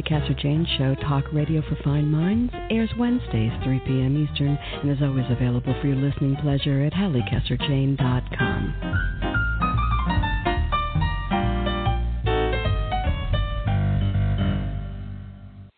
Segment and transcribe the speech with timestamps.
[0.00, 4.16] Casser Jayne Show, Talk Radio for Fine Minds, airs Wednesdays, 3 p.m.
[4.16, 8.74] Eastern, and is always available for your listening pleasure at HalliCasserJayne.com.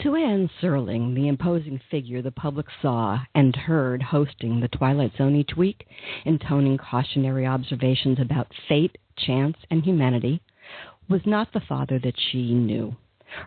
[0.04, 5.36] To Anne Serling, the imposing figure the public saw and heard hosting the Twilight Zone
[5.36, 5.88] each week,
[6.26, 10.42] intoning cautionary observations about fate, chance, and humanity,
[11.08, 12.96] was not the father that she knew.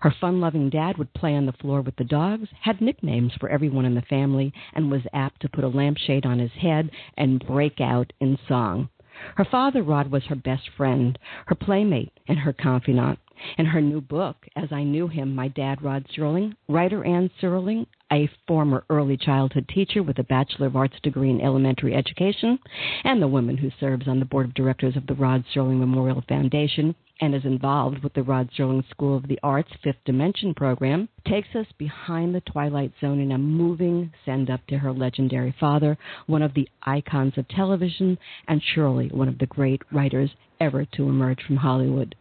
[0.02, 3.48] Her fun loving dad would play on the floor with the dogs, had nicknames for
[3.48, 7.44] everyone in the family, and was apt to put a lampshade on his head and
[7.44, 8.90] break out in song.
[9.34, 13.18] Her father, Rod, was her best friend, her playmate, and her confidant.
[13.58, 17.86] In her new book, As I Knew Him, My Dad, Rod Serling, writer Anne Serling,
[18.12, 22.60] a former early childhood teacher with a Bachelor of Arts degree in elementary education,
[23.02, 26.22] and the woman who serves on the board of directors of the Rod Serling Memorial
[26.28, 31.08] Foundation and is involved with the Rod Serling School of the Arts Fifth Dimension program,
[31.26, 35.98] takes us behind the Twilight Zone in a moving send up to her legendary father,
[36.26, 40.30] one of the icons of television, and surely one of the great writers
[40.60, 42.14] ever to emerge from Hollywood.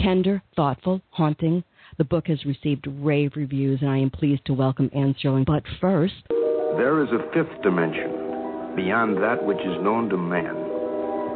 [0.00, 1.64] Tender, thoughtful, haunting,
[1.98, 5.46] the book has received rave reviews, and I am pleased to welcome Anne Serling.
[5.46, 6.14] But first,
[6.76, 10.54] There is a fifth dimension, beyond that which is known to man.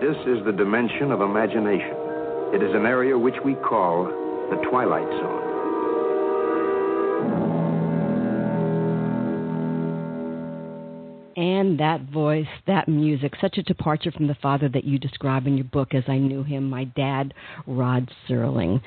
[0.00, 1.96] This is the dimension of imagination.
[2.52, 4.04] It is an area which we call
[4.50, 5.49] the Twilight Zone.
[11.36, 15.56] And that voice, that music, such a departure from the father that you describe in
[15.56, 17.34] your book as I knew him, my dad,
[17.66, 18.80] Rod Serling.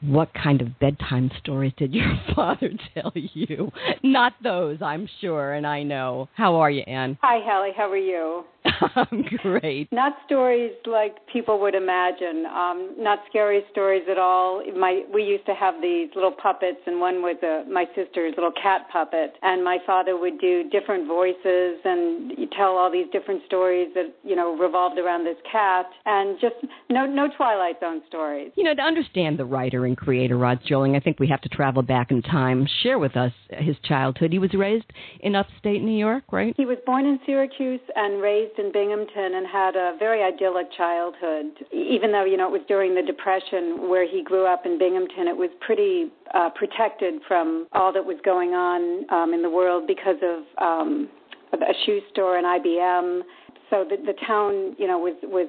[0.00, 3.70] What kind of bedtime stories did your father tell you?
[4.02, 6.28] Not those, I'm sure, and I know.
[6.34, 7.18] How are you, Anne?
[7.22, 7.74] Hi, Halli.
[7.76, 8.44] How are you?
[8.94, 9.90] I'm great.
[9.92, 12.44] Not stories like people would imagine.
[12.46, 14.62] Um, not scary stories at all.
[14.76, 18.52] My we used to have these little puppets, and one was a, my sister's little
[18.52, 23.42] cat puppet, and my father would do different voices and you tell all these different
[23.46, 26.54] stories that you know revolved around this cat, and just
[26.90, 28.52] no no Twilight Zone stories.
[28.56, 31.48] You know, to understand the writer and creator Rod Serling, I think we have to
[31.48, 32.66] travel back in time.
[32.82, 34.32] Share with us his childhood.
[34.32, 34.86] He was raised
[35.20, 36.54] in upstate New York, right?
[36.56, 41.46] He was born in Syracuse and raised in Binghamton and had a very idyllic childhood.
[41.72, 45.28] Even though, you know, it was during the Depression where he grew up in Binghamton,
[45.28, 49.86] it was pretty uh, protected from all that was going on um, in the world
[49.86, 51.08] because of um,
[51.52, 53.22] a shoe store and IBM.
[53.70, 55.48] So the, the town, you know, was was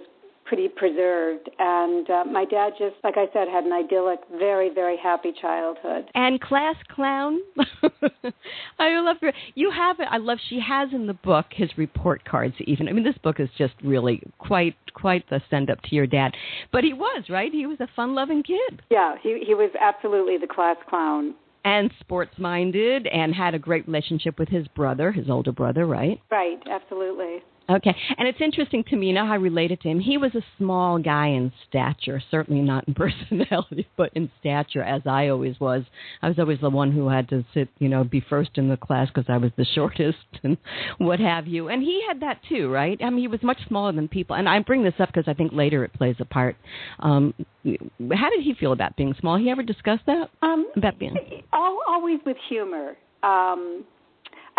[0.49, 1.49] pretty preserved.
[1.59, 6.05] And uh, my dad just, like I said, had an idyllic, very, very happy childhood.
[6.15, 7.39] And class clown.
[8.79, 9.31] I love her.
[9.53, 10.07] You have it.
[10.09, 10.39] I love.
[10.49, 12.55] She has in the book his report cards.
[12.61, 16.07] Even I mean, this book is just really quite quite the send up to your
[16.07, 16.33] dad.
[16.71, 17.51] But he was right.
[17.51, 18.81] He was a fun loving kid.
[18.89, 23.87] Yeah, he he was absolutely the class clown and sports minded and had a great
[23.87, 26.19] relationship with his brother, his older brother, right?
[26.31, 27.37] Right, absolutely.
[27.69, 29.99] Okay, and it's interesting to me, you know how I related to him.
[29.99, 35.03] He was a small guy in stature, certainly not in personality, but in stature, as
[35.05, 35.83] I always was.
[36.21, 38.77] I was always the one who had to sit, you know, be first in the
[38.77, 40.57] class because I was the shortest and
[40.97, 41.69] what have you.
[41.69, 42.99] And he had that too, right?
[43.03, 44.35] I mean, he was much smaller than people.
[44.35, 46.55] And I bring this up because I think later it plays a part.
[46.99, 47.33] Um,
[47.63, 49.37] how did he feel about being small?
[49.37, 50.29] He ever discussed that?
[50.41, 51.15] Um, about being
[51.53, 52.95] always with humor.
[53.23, 53.83] Um,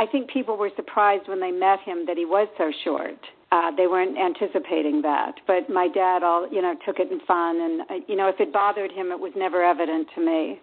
[0.01, 3.19] I think people were surprised when they met him that he was so short.
[3.53, 7.61] Uh, they weren't anticipating that, but my dad, all you know, took it in fun,
[7.61, 10.59] and uh, you know, if it bothered him, it was never evident to me.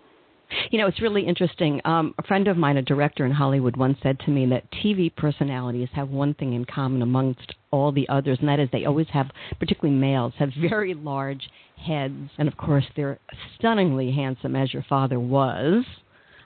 [0.71, 1.81] You know, it's really interesting.
[1.85, 5.15] Um, a friend of mine, a director in Hollywood, once said to me that TV
[5.15, 9.07] personalities have one thing in common amongst all the others, and that is they always
[9.13, 9.29] have,
[9.59, 13.19] particularly males, have very large heads, and of course, they're
[13.59, 15.85] stunningly handsome, as your father was.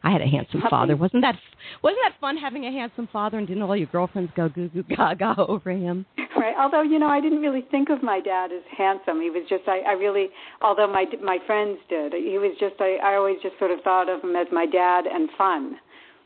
[0.03, 0.95] I had a handsome father.
[0.95, 1.35] Wasn't that
[1.83, 3.37] wasn't that fun having a handsome father?
[3.37, 6.05] And didn't all your girlfriends go goo goo gaga over him?
[6.37, 6.55] Right.
[6.57, 9.21] Although you know, I didn't really think of my dad as handsome.
[9.21, 10.29] He was just I, I really,
[10.61, 12.13] although my my friends did.
[12.13, 15.05] He was just I, I always just sort of thought of him as my dad
[15.05, 15.77] and fun.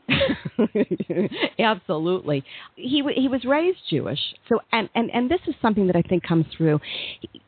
[1.58, 2.44] Absolutely.
[2.76, 4.20] He he was raised Jewish.
[4.48, 6.80] So and and and this is something that I think comes through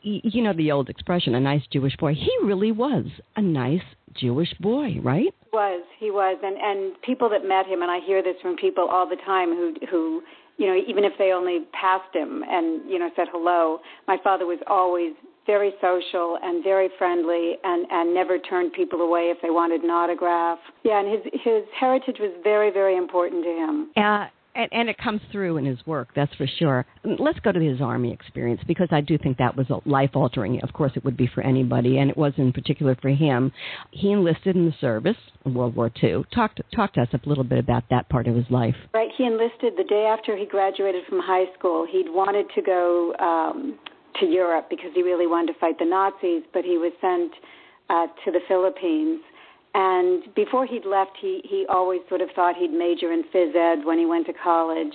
[0.03, 2.15] you know the old expression a nice Jewish boy.
[2.15, 3.83] He really was a nice
[4.15, 5.35] Jewish boy, right?
[5.45, 5.85] He was.
[5.99, 9.09] He was and and people that met him and I hear this from people all
[9.09, 10.23] the time who who
[10.57, 14.47] you know even if they only passed him and you know said hello, my father
[14.47, 15.13] was always
[15.47, 19.91] very social and very friendly and and never turned people away if they wanted an
[19.91, 20.59] autograph.
[20.85, 23.91] Yeah, and his his heritage was very very important to him.
[23.97, 24.27] Uh
[24.59, 26.85] and, and it comes through in his work, that's for sure.
[27.05, 30.61] Let's go to his army experience because I do think that was life altering.
[30.63, 33.53] Of course, it would be for anybody, and it was in particular for him.
[33.93, 35.17] He enlisted in the service
[35.47, 36.25] in World War II.
[36.35, 38.75] Talk to, talk to us a little bit about that part of his life.
[38.93, 39.11] Right.
[39.17, 41.87] He enlisted the day after he graduated from high school.
[41.89, 43.79] He'd wanted to go um,
[44.19, 47.33] to Europe because he really wanted to fight the Nazis, but he was sent
[47.91, 49.21] uh, to the Philippines.
[49.75, 53.85] And before he'd left, he he always sort of thought he'd major in phys ed
[53.85, 54.95] when he went to college,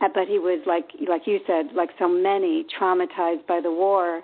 [0.00, 4.22] uh, but he was like like you said, like so many, traumatized by the war,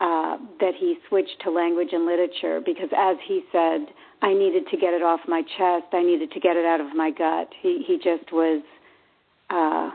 [0.00, 3.86] uh, that he switched to language and literature because, as he said,
[4.22, 5.86] I needed to get it off my chest.
[5.92, 7.48] I needed to get it out of my gut.
[7.60, 8.62] He he just was.
[9.48, 9.90] Uh,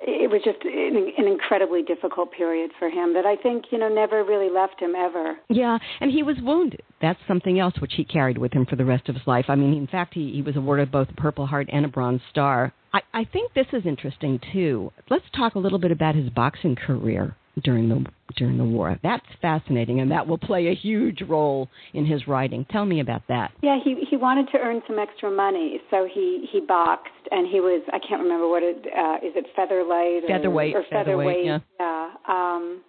[0.00, 3.88] it was just an, an incredibly difficult period for him that I think you know
[3.88, 5.36] never really left him ever.
[5.48, 6.82] Yeah, and he was wounded.
[7.00, 9.46] That's something else which he carried with him for the rest of his life.
[9.48, 12.20] I mean, in fact, he, he was awarded both a Purple Heart and a Bronze
[12.30, 12.72] Star.
[12.92, 14.92] I, I think this is interesting too.
[15.10, 18.04] Let's talk a little bit about his boxing career during the
[18.36, 18.98] during the war.
[19.02, 22.66] That's fascinating, and that will play a huge role in his writing.
[22.70, 23.52] Tell me about that.
[23.62, 27.60] Yeah, he he wanted to earn some extra money, so he he boxed, and he
[27.60, 31.44] was I can't remember what it uh, is it featherweight or, featherweight or featherweight.
[31.44, 31.58] Yeah.
[31.80, 32.10] yeah.
[32.28, 32.82] Um,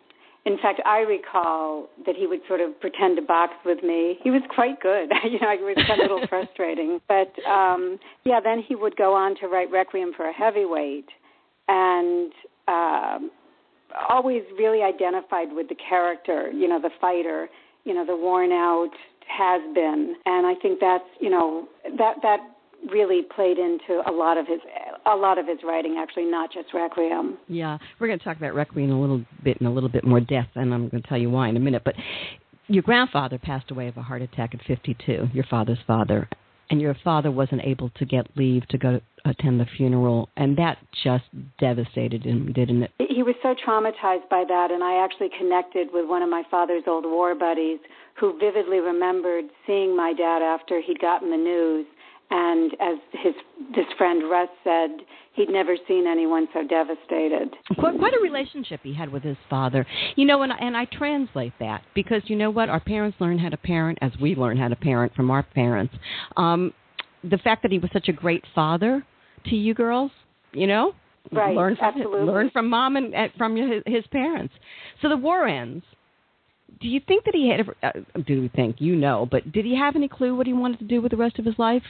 [0.45, 4.17] in fact, I recall that he would sort of pretend to box with me.
[4.23, 5.09] He was quite good.
[5.25, 8.39] you know, it was a little frustrating, but um, yeah.
[8.43, 11.09] Then he would go on to write Requiem for a Heavyweight,
[11.67, 12.31] and
[12.67, 13.31] um,
[14.09, 17.49] always really identified with the character, you know, the fighter,
[17.83, 18.91] you know, the worn out
[19.27, 20.15] has been.
[20.25, 21.67] And I think that's, you know,
[21.97, 22.39] that that
[22.91, 24.59] really played into a lot of his
[25.05, 27.37] a lot of his writing, actually, not just Requiem.
[27.47, 30.19] Yeah, we're going to talk about Requiem a little bit in a little bit more
[30.19, 31.83] depth, and I'm going to tell you why in a minute.
[31.83, 31.95] But
[32.67, 35.29] your grandfather passed away of a heart attack at 52.
[35.33, 36.29] Your father's father,
[36.69, 40.57] and your father wasn't able to get leave to go to attend the funeral, and
[40.57, 41.25] that just
[41.59, 42.91] devastated him, didn't it?
[43.09, 46.83] He was so traumatized by that, and I actually connected with one of my father's
[46.87, 47.79] old war buddies
[48.19, 51.85] who vividly remembered seeing my dad after he'd gotten the news
[52.31, 53.33] and as his
[53.75, 54.89] this friend Russ said,
[55.33, 57.55] he'd never seen anyone so devastated.
[57.77, 59.85] Quite, quite a relationship he had with his father.
[60.15, 62.69] You know, and, and I translate that because you know what?
[62.69, 65.93] Our parents learn how to parent as we learn how to parent from our parents.
[66.37, 66.73] Um,
[67.23, 69.03] the fact that he was such a great father
[69.45, 70.11] to you girls,
[70.53, 70.93] you know,
[71.31, 71.55] right?
[71.55, 72.21] Learn from absolutely.
[72.21, 74.53] learn from mom and from his, his parents.
[75.01, 75.83] So the war ends
[76.79, 77.91] do you think that he had ever uh,
[78.25, 78.77] do you think?
[78.79, 81.17] You know but did he have any clue what he wanted to do with the
[81.17, 81.83] rest of his life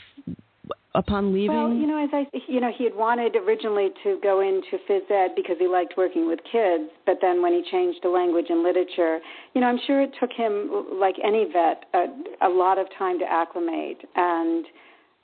[0.96, 1.56] upon leaving?
[1.56, 5.10] well you know as i you know he had wanted originally to go into phys
[5.12, 8.64] ed because he liked working with kids but then when he changed to language and
[8.64, 9.20] literature
[9.54, 13.20] you know i'm sure it took him like any vet a, a lot of time
[13.20, 14.02] to acclimate.
[14.16, 14.66] And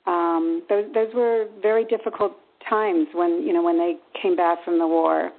[0.06, 2.32] um those those were very difficult
[2.68, 5.30] times when you know when they came back from the war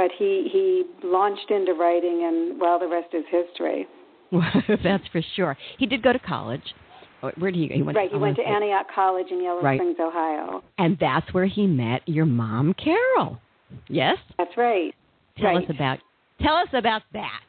[0.00, 3.86] but he he launched into writing, and well, the rest is history.
[4.82, 5.58] That's for sure.
[5.78, 6.62] He did go to college.
[7.36, 7.68] Where did he?
[7.74, 7.98] He went.
[7.98, 9.78] Right, to, he went to Antioch College in Yellow right.
[9.78, 10.62] Springs, Ohio.
[10.78, 13.38] And that's where he met your mom, Carol.
[13.88, 14.16] Yes.
[14.38, 14.94] That's right.
[15.36, 15.64] Tell right.
[15.64, 15.98] us about.
[16.40, 17.42] Tell us about that.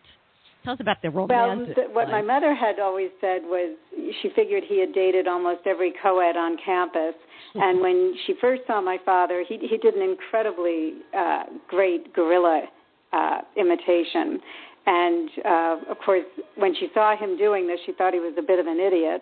[0.63, 1.70] Tell us about the romance.
[1.75, 3.75] Well, the, what my mother had always said was
[4.22, 7.15] she figured he had dated almost every co-ed on campus,
[7.56, 12.63] and when she first saw my father, he he did an incredibly uh, great gorilla
[13.12, 14.39] uh, imitation.
[14.86, 16.25] And uh, of course,
[16.56, 19.22] when she saw him doing this, she thought he was a bit of an idiot.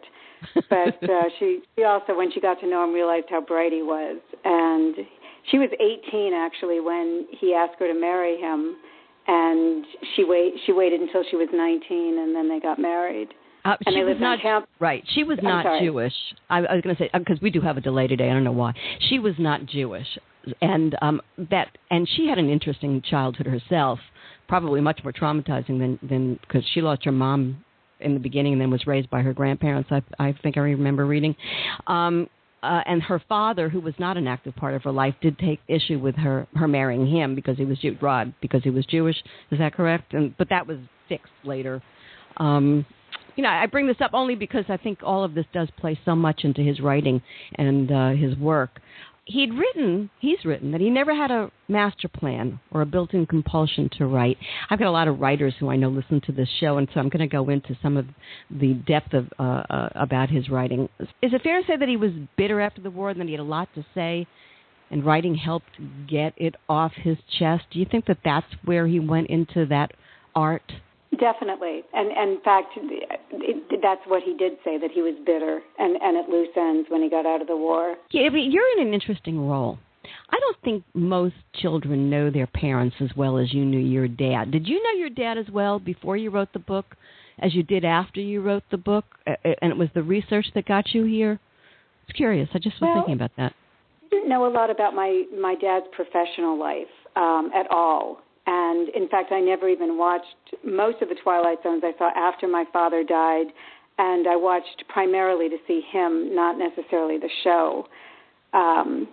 [0.70, 3.82] But uh, she, she also, when she got to know him, realized how bright he
[3.82, 4.18] was.
[4.46, 4.96] And
[5.52, 8.78] she was 18 actually when he asked her to marry him,
[9.30, 13.30] and she wait she waited until she was 19, and then they got married.
[13.66, 15.04] Uh, and she was not camp- right.
[15.14, 15.82] She was I'm not sorry.
[15.82, 16.14] Jewish.
[16.50, 18.30] I, I was going to say because we do have a delay today.
[18.30, 18.74] I don't know why.
[19.10, 20.08] She was not Jewish,
[20.62, 21.22] and um,
[21.52, 24.00] that and she had an interesting childhood herself.
[24.48, 27.64] Probably much more traumatizing than than because she lost her mom
[28.00, 29.90] in the beginning and then was raised by her grandparents.
[29.92, 31.36] I I think I remember reading.
[31.86, 32.30] Um,
[32.64, 35.60] uh, and her father, who was not an active part of her life, did take
[35.68, 39.16] issue with her her marrying him because he was Jew- Rod because he was Jewish.
[39.52, 40.14] Is that correct?
[40.14, 41.82] And but that was fixed later.
[42.38, 42.86] Um,
[43.36, 45.98] you know, I bring this up only because I think all of this does play
[46.04, 47.22] so much into his writing
[47.56, 48.82] and uh, his work.
[49.32, 53.28] He'd written, he's written, that he never had a master plan or a built in
[53.28, 54.38] compulsion to write.
[54.72, 57.00] I've got a lot of writers who I know listen to this show, and so
[57.00, 58.08] I'm going to go into some of
[58.50, 60.90] the depth of uh, uh, about his writing.
[61.00, 63.34] Is it fair to say that he was bitter after the war and that he
[63.34, 64.26] had a lot to say,
[64.90, 65.70] and writing helped
[66.08, 67.66] get it off his chest?
[67.72, 69.92] Do you think that that's where he went into that
[70.34, 70.72] art?
[71.18, 75.60] Definitely, and, and in fact, it, that's what he did say that he was bitter
[75.80, 77.96] and and at loose ends when he got out of the war.
[78.12, 79.80] Yeah, but you're in an interesting role.
[80.30, 84.52] I don't think most children know their parents as well as you knew your dad.
[84.52, 86.96] Did you know your dad as well before you wrote the book
[87.40, 89.06] as you did after you wrote the book?
[89.26, 91.40] Uh, And it was the research that got you here?
[92.08, 92.50] It's curious.
[92.54, 93.54] I just was Well, thinking about that.
[94.04, 98.22] I didn't know a lot about my my dad's professional life um, at all.
[98.70, 102.48] And in fact, I never even watched most of the Twilight Zones I saw after
[102.48, 103.48] my father died,
[103.98, 107.88] and I watched primarily to see him, not necessarily the show.
[108.54, 109.08] Um,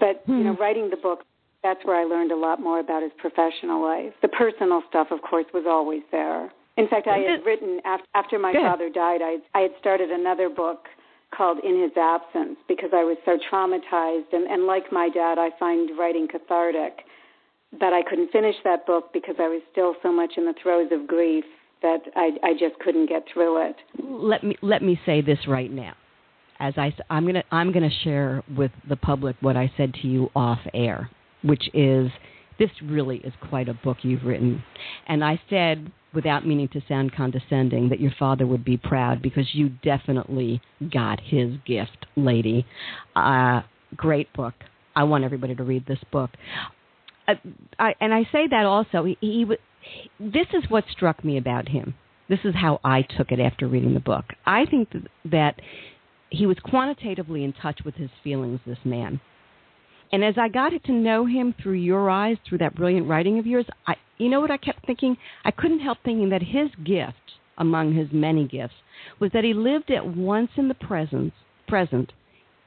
[0.00, 1.20] but you know, writing the book,
[1.62, 4.12] that's where I learned a lot more about his professional life.
[4.22, 6.50] The personal stuff, of course, was always there.
[6.76, 8.62] In fact, I had written after, after my Good.
[8.62, 9.20] father died.
[9.22, 10.86] I I had started another book
[11.36, 15.50] called In His Absence because I was so traumatized, and, and like my dad, I
[15.58, 17.04] find writing cathartic
[17.78, 20.88] but I couldn't finish that book because I was still so much in the throes
[20.92, 21.44] of grief
[21.82, 23.76] that I, I just couldn't get through it.
[23.98, 25.94] Let me let me say this right now.
[26.58, 30.30] As I I'm to I'm to share with the public what I said to you
[30.34, 31.10] off air,
[31.42, 32.10] which is
[32.58, 34.62] this really is quite a book you've written.
[35.06, 39.46] And I said without meaning to sound condescending that your father would be proud because
[39.54, 40.60] you definitely
[40.92, 42.66] got his gift, lady.
[43.14, 43.62] Uh,
[43.96, 44.54] great book.
[44.96, 46.30] I want everybody to read this book.
[47.78, 49.04] I, and I say that also.
[49.04, 49.46] He, he
[50.18, 51.94] this is what struck me about him.
[52.28, 54.24] This is how I took it after reading the book.
[54.46, 55.60] I think th- that
[56.30, 58.60] he was quantitatively in touch with his feelings.
[58.64, 59.20] This man,
[60.12, 63.46] and as I got to know him through your eyes, through that brilliant writing of
[63.46, 65.16] yours, I, you know what I kept thinking?
[65.44, 67.16] I couldn't help thinking that his gift,
[67.58, 68.74] among his many gifts,
[69.18, 71.32] was that he lived at once in the present,
[71.68, 72.12] present,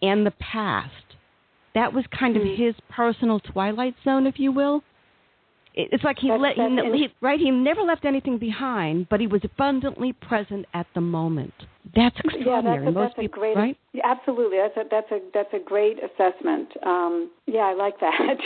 [0.01, 1.15] and the past
[1.75, 4.83] That was kind of his personal twilight zone, if you will.
[5.75, 7.39] It- It's like he That's- let he, that's in- he right.
[7.39, 11.53] He never left anything behind, but he was abundantly present at the moment.
[11.95, 12.77] That's Yeah, extraordinary.
[12.85, 13.55] that's a, Most that's a people, great.
[13.57, 13.77] right?
[13.91, 16.69] Yeah, absolutely, that's a that's a that's a great assessment.
[16.83, 18.37] Um, yeah, I like that.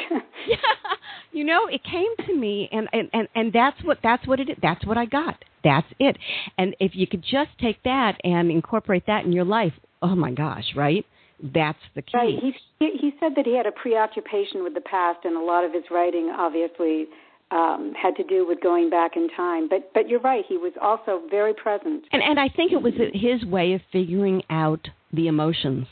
[0.48, 0.58] Yeah,
[1.34, 4.50] you know, it came to me, and and and and that's what that's what it
[4.50, 4.58] is.
[4.62, 5.44] That's what I got.
[5.66, 6.18] That's it.
[6.58, 10.32] And if you could just take that and incorporate that in your life, oh my
[10.32, 11.06] gosh, right?
[11.42, 12.18] That's the key.
[12.18, 12.36] Right.
[12.40, 15.64] He he he said that he had a preoccupation with the past, and a lot
[15.64, 17.06] of his writing obviously
[17.52, 19.70] um, had to do with going back in time.
[19.70, 20.44] But but you're right.
[20.48, 22.06] He was also very present.
[22.12, 25.86] And and I think it was his way of figuring out the emotions,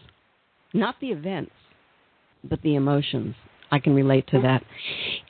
[0.74, 1.54] not the events,
[2.44, 3.36] but the emotions.
[3.72, 4.64] I can relate to that.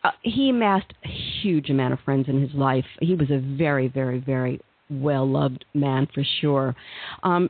[0.03, 2.85] Uh, he amassed a huge amount of friends in his life.
[2.99, 6.75] He was a very, very, very well loved man for sure.
[7.23, 7.49] Um,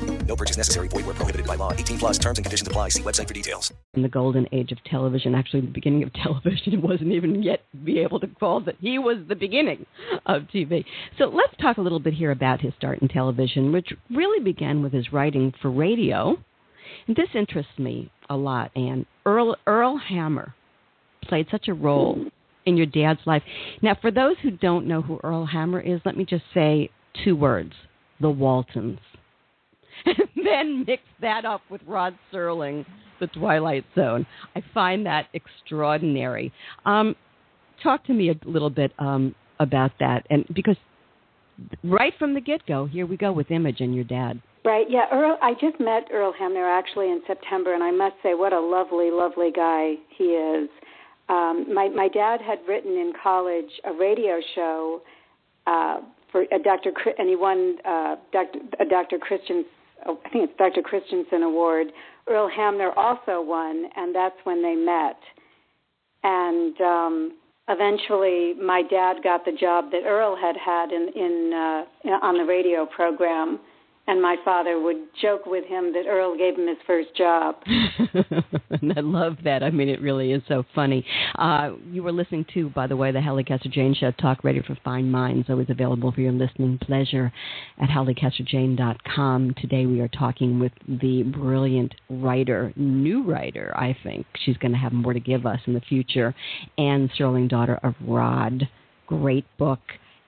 [0.31, 0.87] No purchase necessary.
[0.87, 1.73] Void where prohibited by law.
[1.73, 2.87] 18 plus terms and conditions apply.
[2.87, 3.73] See website for details.
[3.95, 7.65] in the golden age of television, actually the beginning of television, it wasn't even yet
[7.83, 9.85] be able to call that he was the beginning
[10.25, 10.85] of TV.
[11.17, 14.81] So let's talk a little bit here about his start in television, which really began
[14.81, 16.37] with his writing for radio.
[17.07, 20.55] And this interests me a lot, And Earl Earl Hamner
[21.25, 22.23] played such a role
[22.65, 23.43] in your dad's life.
[23.81, 26.89] Now, for those who don't know who Earl Hamner is, let me just say
[27.21, 27.73] two words:
[28.21, 28.99] the Waltons.
[30.05, 32.85] and then mix that up with Rod Serling,
[33.19, 34.25] The Twilight Zone.
[34.55, 36.51] I find that extraordinary.
[36.85, 37.15] Um,
[37.83, 40.77] talk to me a little bit um, about that, and because
[41.83, 44.41] right from the get go, here we go with Image and your dad.
[44.63, 44.85] Right.
[44.89, 45.05] Yeah.
[45.11, 45.37] Earl.
[45.41, 49.09] I just met Earl Hamner actually in September, and I must say, what a lovely,
[49.09, 50.69] lovely guy he is.
[51.29, 55.01] Um, my my dad had written in college a radio show
[55.65, 56.91] uh, for a Dr.
[56.91, 58.59] Chri- and he won uh, Dr.
[58.79, 59.17] a Dr.
[59.17, 59.65] Christian.
[60.05, 60.81] Oh, I think it's Dr.
[60.81, 61.87] Christensen Award.
[62.27, 65.17] Earl Hamner also won, and that's when they met.
[66.23, 67.33] And um,
[67.67, 72.45] eventually, my dad got the job that Earl had had in in uh, on the
[72.45, 73.59] radio program
[74.11, 77.55] and my father would joke with him that Earl gave him his first job.
[77.65, 79.63] and I love that.
[79.63, 81.05] I mean, it really is so funny.
[81.39, 84.63] Uh, you were listening to, by the way, the Halli Casser Jayne Show, Talk Radio
[84.67, 87.31] for Fine Minds, always available for your listening pleasure
[87.81, 89.55] at HalliCasserJayne.com.
[89.61, 94.25] Today we are talking with the brilliant writer, new writer, I think.
[94.43, 96.35] She's going to have more to give us in the future.
[96.77, 98.67] Anne Serling, daughter of Rod.
[99.07, 99.79] Great book.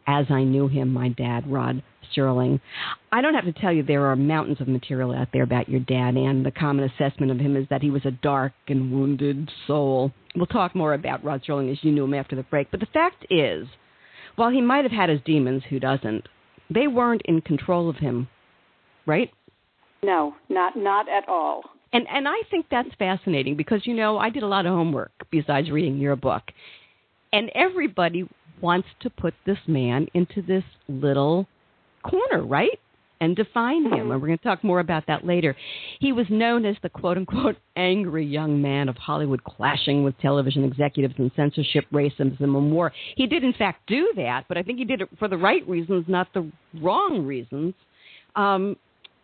[0.08, 1.84] As I Knew Him, My Dad, Rod
[2.16, 2.60] Serling.
[3.12, 5.80] I don't have to tell you there are mountains of material out there about your
[5.80, 9.50] dad, and the common assessment of him is that he was a dark and wounded
[9.68, 10.12] soul.
[10.36, 12.72] We'll talk more about Rod Serling as you knew him after the break.
[12.72, 13.68] But the fact is,
[14.36, 16.28] while he might have had his demons, who doesn't?
[16.70, 18.28] They weren't in control of him,
[19.06, 19.32] right?
[20.02, 21.64] No, not not at all.
[21.94, 25.12] And and I think that's fascinating because you know I did a lot of homework
[25.32, 26.44] besides reading your book,
[27.32, 28.28] and everybody
[28.62, 31.48] wants to put this man into this little
[32.04, 32.80] corner, right?
[33.22, 34.12] And define him.
[34.12, 35.56] And we're going to talk more about that later.
[36.02, 40.66] He was known as the quote unquote angry young man of Hollywood clashing with television
[40.66, 42.92] executives and censorship, racism, and war.
[43.16, 45.66] He did, in fact, do that, but I think he did it for the right
[45.68, 47.74] reasons, not the wrong reasons.
[48.36, 48.76] Um,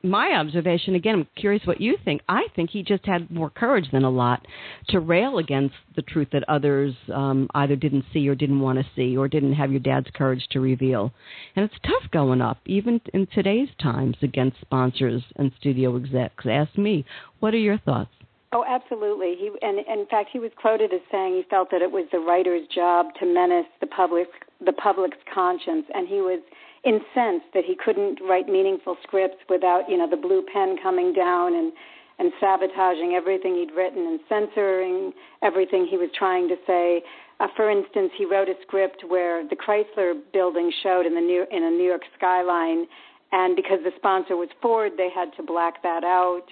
[0.04, 2.22] my observation, again, I'm curious what you think.
[2.30, 4.46] I think he just had more courage than a lot
[4.90, 8.86] to rail against the truth that others um, either didn't see or didn't want to
[8.96, 11.12] see or didn't have your dad's courage to reveal.
[11.56, 16.46] And it's tough going up, even in today's times, against sponsors and studio execs.
[16.50, 17.06] Ask me,
[17.40, 18.12] what are your thoughts?
[18.52, 19.36] Oh, absolutely.
[19.38, 22.08] He and and in fact, he was quoted as saying he felt that it was
[22.12, 24.28] the writer's job to menace the public,
[24.66, 26.42] the public's conscience, and he was
[26.86, 31.56] incensed that he couldn't write meaningful scripts without, you know, the blue pen coming down
[31.56, 31.74] and
[32.20, 37.02] and sabotaging everything he'd written and censoring everything he was trying to say.
[37.40, 41.46] Uh, for instance, he wrote a script where the Chrysler building showed in the New
[41.50, 42.86] in a New York skyline,
[43.32, 46.44] and because the sponsor was Ford, they had to black that out.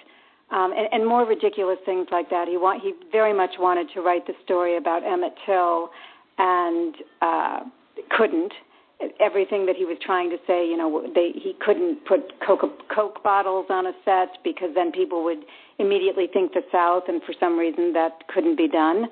[0.50, 2.48] Um, and, and more ridiculous things like that.
[2.48, 5.90] He want he very much wanted to write the story about Emmett Till,
[6.38, 7.60] and uh,
[8.16, 8.54] couldn't
[9.20, 13.22] everything that he was trying to say, you know, they he couldn't put Coke Coke
[13.22, 15.44] bottles on a set because then people would
[15.78, 19.06] immediately think the South, and for some reason that couldn't be done.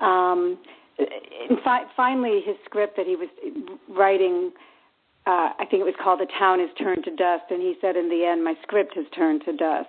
[0.00, 0.58] Um,
[0.98, 3.28] in fi- finally, his script that he was
[3.88, 4.52] writing,
[5.26, 7.96] uh, I think it was called "The Town Is Turned to Dust," and he said,
[7.96, 9.88] "In the end, my script has turned to dust."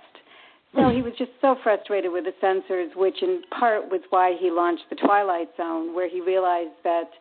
[0.74, 4.52] So he was just so frustrated with the censors, which in part was why he
[4.52, 7.12] launched the Twilight Zone, where he realized that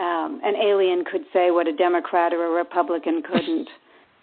[0.00, 3.68] um, an alien could say what a Democrat or a Republican couldn't.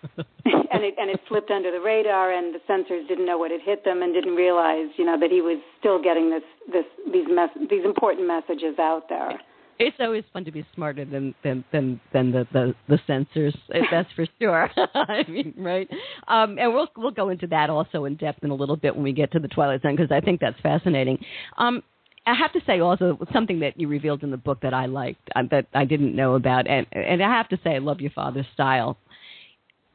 [0.46, 3.62] and it and it slipped under the radar, and the censors didn't know what had
[3.62, 7.26] hit them, and didn't realize, you know, that he was still getting this this these
[7.30, 9.40] mess these important messages out there.
[9.80, 13.56] It's always fun to be smarter than than than, than the, the the censors.
[13.92, 14.70] That's for sure.
[14.96, 15.90] I mean, right?
[16.28, 19.04] Um, and we'll we'll go into that also in depth in a little bit when
[19.04, 21.24] we get to the Twilight Zone because I think that's fascinating.
[21.58, 21.84] Um,
[22.28, 25.30] I have to say also something that you revealed in the book that I liked
[25.36, 28.12] uh, that I didn't know about, and and I have to say I love your
[28.12, 28.98] father's style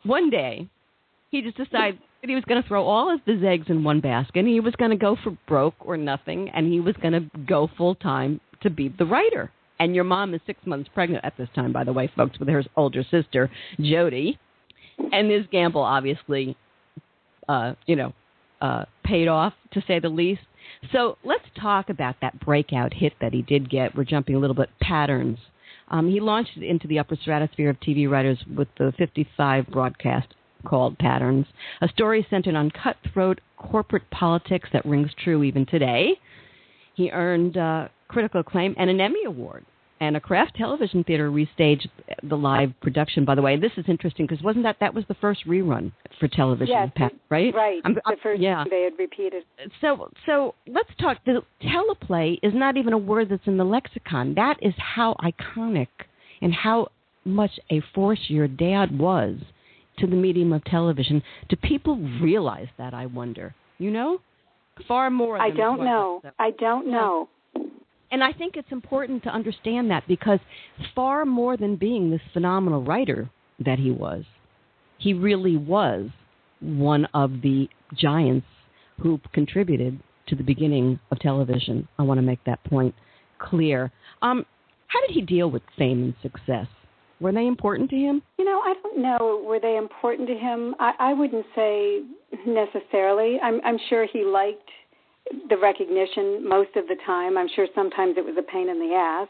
[0.05, 0.69] one day
[1.31, 4.01] he just decided that he was going to throw all of his eggs in one
[4.01, 7.13] basket and he was going to go for broke or nothing and he was going
[7.13, 9.51] to go full time to be the writer.
[9.81, 12.49] And your mom is six months pregnant at this time, by the way, folks, with
[12.49, 14.39] her older sister, Jody.
[15.11, 16.57] And this gamble obviously,
[17.49, 18.13] uh, you know,
[18.61, 20.43] uh, paid off to say the least.
[20.91, 23.95] So let's talk about that breakout hit that he did get.
[23.95, 25.39] We're jumping a little bit patterns
[25.93, 30.29] um, he launched into the upper stratosphere of TV writers with the 55 broadcast
[30.65, 31.47] called Patterns,
[31.81, 36.19] a story centered on cutthroat corporate politics that rings true even today.
[36.95, 39.65] He earned uh, critical acclaim and an Emmy Award
[40.03, 41.87] and a Kraft Television Theater restaged
[42.25, 43.25] the live production.
[43.25, 46.27] By the way, this is interesting because wasn't that that was the first rerun for
[46.27, 46.75] television?
[46.75, 47.55] Yes, Pat, right?
[47.55, 47.81] Right.
[47.85, 48.65] I'm, the first yeah.
[48.69, 49.45] they had repeated.
[49.81, 51.19] So, so let's talk.
[51.25, 54.35] The teleplay is not even a word that's in the lexicon.
[54.35, 55.87] That is how iconic
[56.41, 56.89] and how
[57.25, 59.37] much a force your dad was
[59.99, 61.23] to the medium of television.
[61.49, 62.93] Do people realize that?
[62.93, 63.55] I wonder.
[63.79, 64.21] You know,
[64.89, 65.41] far more.
[65.41, 66.23] I don't know.
[66.41, 67.29] I don't know.
[68.13, 70.39] And I think it's important to understand that because
[70.95, 73.31] far more than being this phenomenal writer
[73.65, 74.25] that he was,
[74.99, 76.11] he really was
[76.61, 78.47] one of the giants
[79.01, 79.99] who contributed
[80.29, 81.89] to the beginning of television.
[81.99, 82.95] I want to make that point
[83.39, 83.91] clear.
[84.21, 84.45] Um,
[84.89, 86.67] how did he deal with fame and success?
[87.19, 88.21] Were they important to him?
[88.39, 89.43] You know, I don't know.
[89.47, 90.75] Were they important to him?
[90.79, 92.03] I, I wouldn't say
[92.47, 93.39] necessarily.
[93.41, 94.69] I'm, I'm sure he liked
[95.49, 97.37] the recognition most of the time.
[97.39, 99.29] I'm sure sometimes it was a pain in the ass.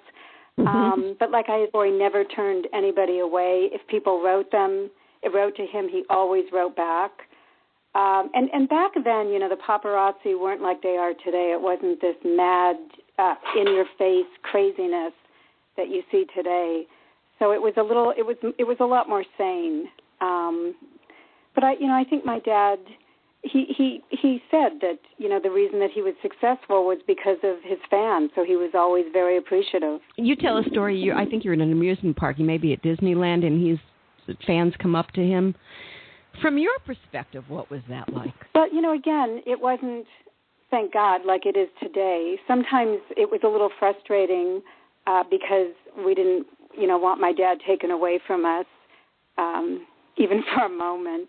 [0.59, 0.69] Mm-hmm.
[0.69, 3.71] Um, but like I boy never turned anybody away.
[3.73, 4.91] If people wrote them,
[5.23, 7.11] it wrote to him, he always wrote back.
[7.95, 11.53] Um, and and back then, you know, the paparazzi weren't like they are today.
[11.55, 12.77] It wasn't this mad,
[13.19, 15.13] uh, in your face craziness
[15.77, 16.87] that you see today.
[17.39, 19.89] So it was a little, it was it was a lot more sane.
[20.21, 20.75] Um,
[21.55, 22.79] but I, you know, I think my dad
[23.43, 27.39] he he he said that you know the reason that he was successful was because
[27.43, 30.01] of his fans so he was always very appreciative.
[30.17, 32.73] You tell a story you i think you're in an amusement park you may be
[32.73, 33.79] at disneyland and he's
[34.47, 35.55] fans come up to him.
[36.41, 38.35] From your perspective what was that like?
[38.55, 40.07] But you know again it wasn't
[40.71, 42.37] thank god like it is today.
[42.47, 44.63] Sometimes it was a little frustrating
[45.09, 45.73] uh because
[46.07, 46.47] we didn't
[46.79, 48.67] you know want my dad taken away from us
[49.37, 49.85] um
[50.17, 51.29] even for a moment.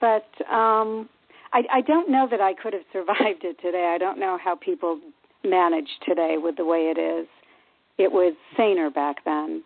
[0.00, 1.08] But um
[1.54, 3.92] I, I don't know that I could have survived it today.
[3.94, 5.00] I don't know how people
[5.44, 7.28] manage today with the way it is.
[7.96, 9.62] It was saner back then.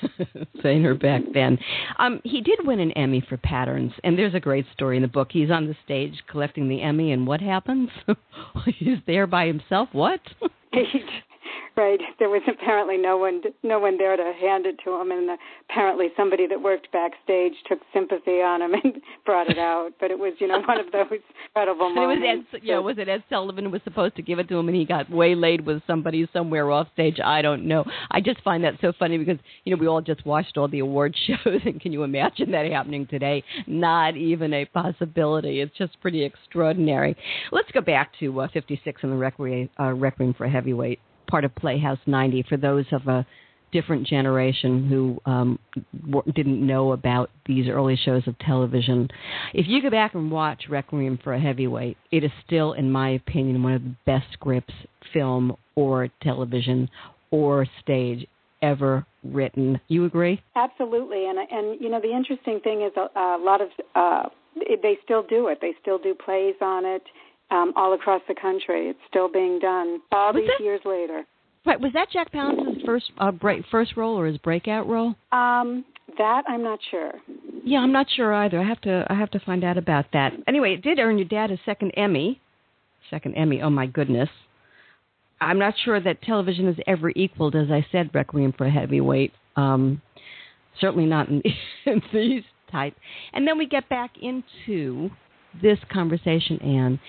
[0.62, 1.58] saner back then.
[1.98, 5.08] Um, he did win an Emmy for Patterns, and there's a great story in the
[5.08, 5.28] book.
[5.32, 7.90] He's on the stage collecting the Emmy, and what happens?
[8.78, 9.88] He's there by himself.
[9.92, 10.20] What?
[11.76, 12.00] right.
[12.18, 15.38] There was apparently no one, no one there to hand it to him, and
[15.68, 19.90] apparently somebody that worked backstage took sympathy on him and brought it out.
[20.00, 22.24] But it was, you know, one of those incredible moments.
[22.24, 24.68] It was Ed, yeah, was it Ed Sullivan was supposed to give it to him,
[24.68, 27.18] and he got waylaid with somebody somewhere off stage?
[27.24, 27.84] I don't know.
[28.10, 30.80] I just find that so funny because you know we all just watched all the
[30.80, 33.42] award shows, and can you imagine that happening today?
[33.66, 35.60] Not even a possibility.
[35.60, 37.16] It's just pretty extraordinary.
[37.50, 41.00] Let's go back to uh, 56 in the Requiem, uh, Requiem for a Heavyweight
[41.32, 43.26] part of Playhouse 90 for those of a
[43.72, 45.58] different generation who um,
[46.34, 49.08] didn't know about these early shows of television.
[49.54, 53.08] If you go back and watch Requiem for a Heavyweight, it is still, in my
[53.12, 54.74] opinion, one of the best scripts,
[55.14, 56.90] film or television
[57.30, 58.26] or stage
[58.60, 59.80] ever written.
[59.88, 60.42] You agree?
[60.54, 64.28] Absolutely, and and you know the interesting thing is a, a lot of uh,
[64.82, 65.58] they still do it.
[65.62, 67.02] They still do plays on it
[67.52, 68.88] um, all across the country.
[68.88, 71.24] It's still being done all was these that, years later.
[71.64, 71.80] Right.
[71.80, 75.14] Was that Jack Palance's first uh, break, first role or his breakout role?
[75.30, 75.84] Um,
[76.18, 77.12] that I'm not sure.
[77.64, 78.58] Yeah, I'm not sure either.
[78.58, 80.32] I have to I have to find out about that.
[80.48, 82.40] Anyway, it did earn your dad a second Emmy.
[83.10, 83.62] Second Emmy.
[83.62, 84.28] Oh my goodness.
[85.40, 89.32] I'm not sure that television has ever equaled, as I said, Requiem for a Heavyweight.
[89.56, 90.00] Um,
[90.80, 91.42] certainly not in,
[91.86, 92.94] in these type.
[93.32, 95.10] And then we get back into
[95.60, 97.00] this conversation, Anne,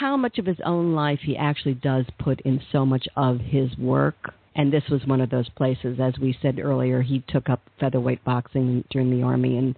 [0.00, 3.76] how much of his own life he actually does put in so much of his
[3.78, 4.34] work.
[4.54, 8.22] And this was one of those places, as we said earlier, he took up featherweight
[8.24, 9.76] boxing during the army, and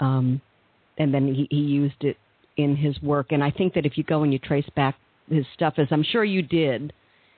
[0.00, 0.40] um,
[0.98, 2.16] and then he, he used it
[2.56, 3.28] in his work.
[3.30, 4.96] And I think that if you go and you trace back
[5.28, 6.92] his stuff, as I'm sure you did,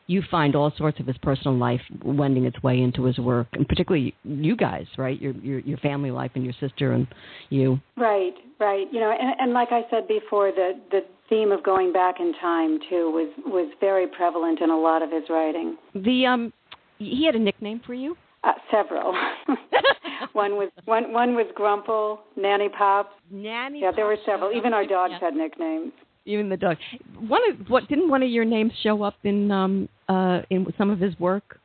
[0.07, 3.67] you find all sorts of his personal life wending its way into his work, and
[3.67, 5.21] particularly you guys, right?
[5.21, 7.07] Your your your family life and your sister and
[7.51, 7.81] you.
[7.97, 8.87] Right, right.
[8.93, 12.35] You know, and, and like I said before, the the theme of going back in
[12.41, 15.77] time too was was very prevalent in a lot of his writing.
[15.95, 16.53] The um,
[16.99, 18.17] he had a nickname for you.
[18.43, 19.15] Uh, several.
[20.35, 23.15] one was one one was Grumple, Nanny Pops.
[23.31, 23.81] Nanny.
[23.81, 24.53] Yeah, there were several.
[24.53, 25.21] Even our dogs Yeah.
[25.29, 25.93] had nicknames.
[26.27, 26.77] Even the dog.
[27.29, 30.91] One of what didn't one of your names show up in um uh in some
[30.91, 31.59] of his work?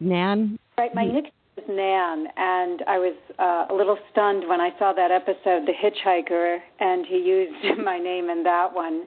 [0.00, 0.58] Nan.
[0.78, 4.92] Right, my nickname is Nan, and I was uh, a little stunned when I saw
[4.92, 9.04] that episode, The Hitchhiker, and he used my name in that one.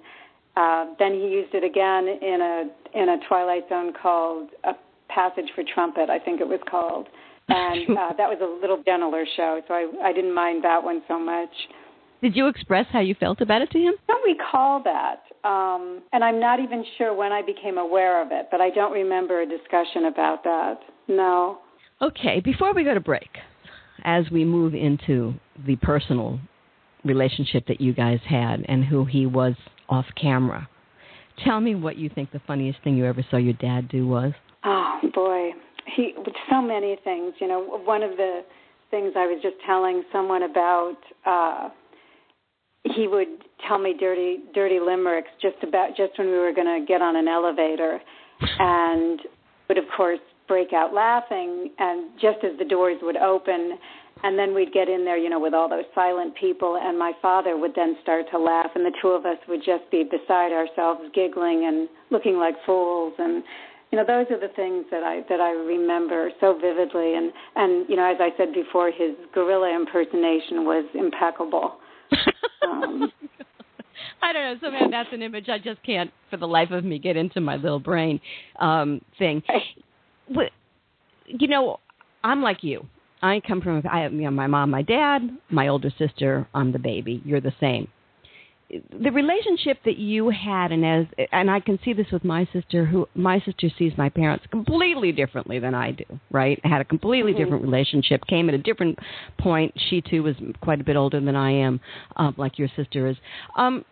[0.58, 4.73] Uh, then he used it again in a in a Twilight Zone called A
[5.10, 7.08] Passage for Trumpet, I think it was called,
[7.49, 11.02] and uh, that was a little gentler show, so I I didn't mind that one
[11.08, 11.54] so much.
[12.21, 13.93] Did you express how you felt about it to him?
[14.10, 18.29] I don't recall that, um, and I'm not even sure when I became aware of
[18.32, 20.79] it, but I don't remember a discussion about that.
[21.08, 21.60] No.
[22.01, 23.29] Okay, before we go to break,
[24.03, 25.34] as we move into
[25.65, 26.39] the personal
[27.05, 29.53] relationship that you guys had and who he was
[29.88, 30.67] off camera,
[31.45, 34.34] tell me what you think the funniest thing you ever saw your dad do was.
[34.65, 35.51] Oh boy,
[35.95, 36.13] he
[36.49, 37.34] so many things.
[37.39, 38.41] You know, one of the
[38.91, 40.97] things I was just telling someone about.
[41.25, 41.69] uh
[42.83, 43.27] he would
[43.67, 47.15] tell me dirty, dirty limericks just about just when we were going to get on
[47.15, 47.99] an elevator,
[48.59, 49.19] and
[49.67, 51.71] would of course break out laughing.
[51.77, 53.77] And just as the doors would open,
[54.23, 57.13] and then we'd get in there, you know, with all those silent people, and my
[57.21, 60.51] father would then start to laugh, and the two of us would just be beside
[60.51, 63.43] ourselves, giggling and looking like fools, and
[63.91, 67.89] you know, those are the things that I that I remember so vividly, and and
[67.89, 71.77] you know, as I said before, his gorilla impersonation was impeccable.
[72.67, 73.12] Um,
[74.22, 74.67] I don't know.
[74.67, 77.56] Somehow that's an image I just can't, for the life of me, get into my
[77.56, 78.19] little brain
[78.60, 79.41] um, thing.
[80.34, 80.52] But,
[81.26, 81.80] you know,
[82.24, 82.86] I'm like you.
[83.22, 86.48] I come from I have you know, my mom, my dad, my older sister.
[86.54, 87.22] I'm the baby.
[87.26, 87.89] You're the same.
[88.69, 92.86] The relationship that you had, and as and I can see this with my sister,
[92.86, 96.05] who my sister sees my parents completely differently than I do.
[96.29, 96.60] Right?
[96.63, 98.21] Had a completely different relationship.
[98.27, 98.99] Came at a different
[99.39, 99.73] point.
[99.89, 101.79] She too was quite a bit older than I am,
[102.17, 103.17] um, like your sister is.
[103.58, 103.86] Um,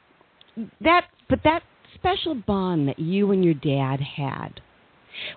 [0.81, 1.63] that but that
[1.95, 4.61] special bond that you and your dad had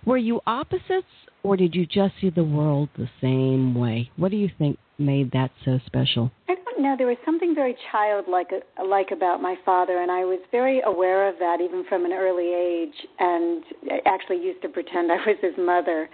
[0.05, 1.07] were you opposites
[1.43, 5.31] or did you just see the world the same way what do you think made
[5.33, 6.97] that so special I don't know.
[6.97, 8.51] There was something very childlike
[8.85, 12.55] like about my father, and I was very aware of that even from an early
[12.55, 12.95] age.
[13.19, 16.09] And I actually used to pretend I was his mother.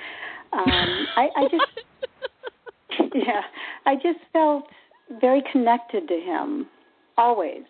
[0.53, 1.65] Um, I, I just,
[3.15, 3.43] yeah,
[3.85, 4.65] I just felt
[5.21, 6.67] very connected to him,
[7.17, 7.63] always.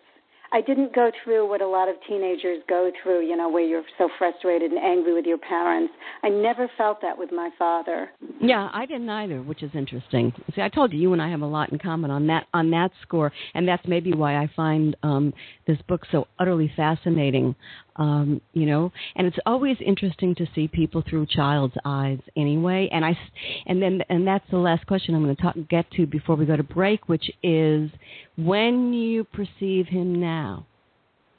[0.51, 3.83] I didn't go through what a lot of teenagers go through, you know, where you're
[3.97, 5.93] so frustrated and angry with your parents.
[6.23, 8.09] I never felt that with my father.
[8.41, 11.41] yeah i didn't either which is interesting see i told you you and i have
[11.41, 14.95] a lot in common on that on that score and that's maybe why i find
[15.03, 15.33] um
[15.65, 17.55] this book so utterly fascinating
[17.97, 23.03] um you know and it's always interesting to see people through child's eyes anyway and
[23.03, 23.17] I,
[23.65, 26.45] and then and that's the last question i'm going to talk get to before we
[26.45, 27.89] go to break which is
[28.37, 30.65] when you perceive him now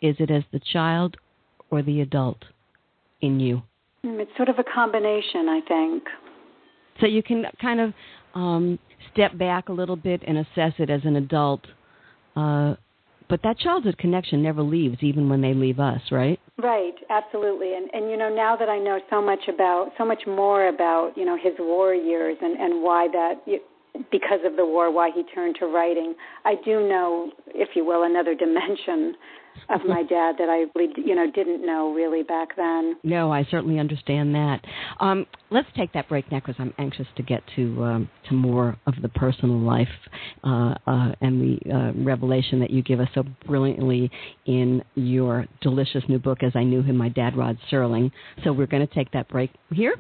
[0.02, 1.16] is it as the child
[1.70, 2.44] or the adult
[3.20, 3.62] in you
[4.04, 6.04] Mm, It's sort of a combination, I think.
[7.00, 7.92] so you can kind of
[8.34, 8.78] um,
[9.12, 11.66] step back a little bit and assess it as an adult.
[12.36, 12.74] Uh,
[13.28, 16.40] but that childhood connection never leaves, even when they leave us, right?
[16.60, 17.74] Right, absolutely.
[17.74, 21.12] And and you know, now that I know so much about so much more about,
[21.16, 23.34] you know, his war years and and why that
[24.10, 26.14] because of the war why he turned to writing,
[26.44, 29.14] I do know, if you will, another dimension
[29.68, 30.66] of my dad that I
[30.96, 32.96] you know, didn't know really back then.
[33.02, 34.60] No, I certainly understand that.
[35.00, 38.76] Um, let's take that break now because I'm anxious to get to um, to more
[38.86, 39.88] of the personal life
[40.44, 44.10] uh, uh, and the uh, revelation that you give us so brilliantly
[44.46, 48.10] in your delicious new book, As I Knew Him, My Dad, Rod Serling.
[48.44, 49.94] So we're going to take that break here.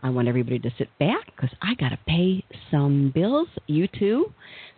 [0.00, 3.48] I want everybody to sit back because I got to pay some bills.
[3.66, 4.32] You too.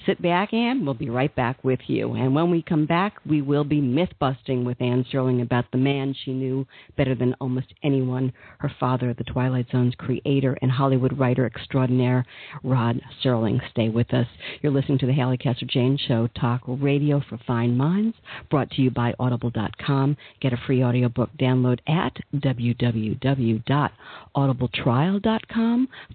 [0.07, 0.87] Sit back, Anne.
[0.87, 2.15] We'll be right back with you.
[2.15, 5.79] And when we come back, we will be myth busting with Anne Serling about the
[5.79, 11.19] man she knew better than almost anyone, her father, the Twilight Zone's creator and Hollywood
[11.19, 12.25] writer extraordinaire,
[12.63, 13.61] Rod Serling.
[13.71, 14.27] Stay with us.
[14.63, 18.17] You're listening to the Halli Casser Jayne Show, talk radio for fine minds,
[18.51, 20.17] brought to you by Audible.com.
[20.41, 25.10] Get a free audiobook download at www.audibletrial.com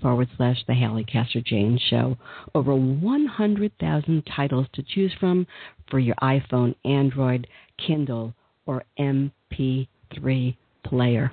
[0.02, 2.18] forward slash the Halli Casser Jayne Show.
[2.54, 5.48] Over 100,000 titles to choose from
[5.90, 8.34] for your iPhone, Android, Kindle,
[8.66, 10.56] or MP3
[10.86, 11.32] player.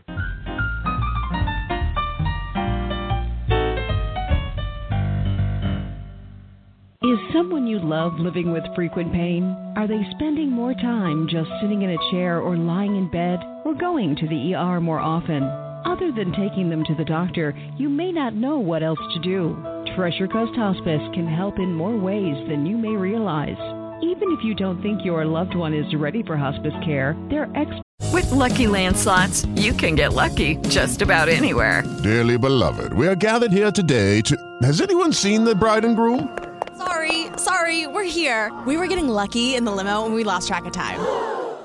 [7.03, 9.42] Is someone you love living with frequent pain?
[9.77, 13.75] Are they spending more time just sitting in a chair or lying in bed or
[13.75, 15.71] going to the ER more often?
[15.85, 19.57] Other than taking them to the doctor, you may not know what else to do.
[19.97, 23.59] Treasure Coast Hospice can help in more ways than you may realize.
[24.03, 27.83] Even if you don't think your loved one is ready for hospice care, their experts
[28.12, 31.83] With Lucky Land slots, you can get lucky just about anywhere.
[32.03, 34.37] Dearly beloved, we are gathered here today to.
[34.62, 36.37] Has anyone seen the bride and groom?
[36.77, 38.53] Sorry, sorry, we're here.
[38.66, 41.01] We were getting lucky in the limo and we lost track of time.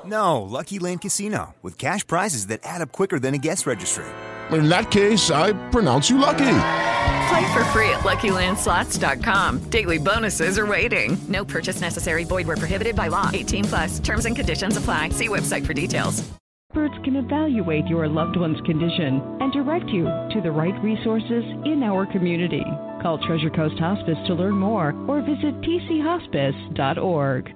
[0.07, 4.05] No, Lucky Land Casino, with cash prizes that add up quicker than a guest registry.
[4.51, 6.59] In that case, I pronounce you lucky.
[7.27, 9.69] Play for free at LuckyLandSlots.com.
[9.69, 11.17] Daily bonuses are waiting.
[11.27, 12.23] No purchase necessary.
[12.23, 13.29] Void where prohibited by law.
[13.33, 13.99] 18 plus.
[13.99, 15.09] Terms and conditions apply.
[15.09, 16.23] See website for details.
[16.73, 22.05] can evaluate your loved one's condition and direct you to the right resources in our
[22.13, 22.63] community.
[23.01, 27.53] Call Treasure Coast Hospice to learn more or visit tchospice.org.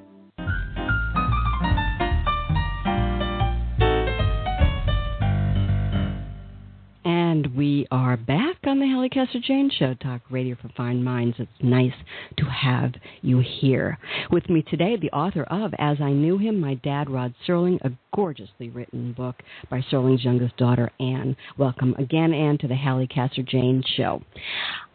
[7.13, 11.35] And we are back on the Halli Casser Jayne Show, Talk Radio for Fine Minds.
[11.39, 11.91] It's nice
[12.37, 13.97] to have you here.
[14.31, 17.91] With me today, the author of As I Knew Him, My Dad, Rod Serling, a
[18.15, 21.35] gorgeously written book by Serling's youngest daughter, Anne.
[21.57, 24.21] Welcome again, Anne, to the Halli Casser Jayne Show.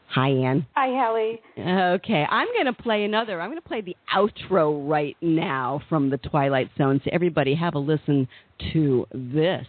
[0.08, 0.64] Hi, Anne.
[0.74, 1.96] Hi, Halli.
[1.96, 3.42] Okay, I'm going to play another.
[3.42, 6.98] I'm going to play the outro right now from The Twilight Zone.
[7.04, 8.26] So, everybody, have a listen
[8.72, 9.66] to this.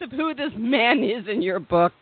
[0.00, 1.92] Of who this man is in your book.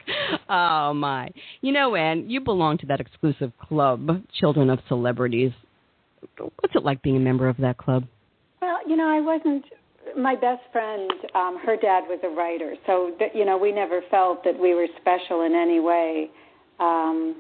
[0.49, 1.31] Oh my.
[1.61, 5.53] You know, Anne, you belong to that exclusive club, Children of Celebrities.
[6.39, 8.05] What's it like being a member of that club?
[8.61, 9.65] Well, you know, I wasn't.
[10.17, 14.01] My best friend, um, her dad was a writer, so that you know, we never
[14.11, 16.31] felt that we were special in any way.
[16.79, 17.37] Um,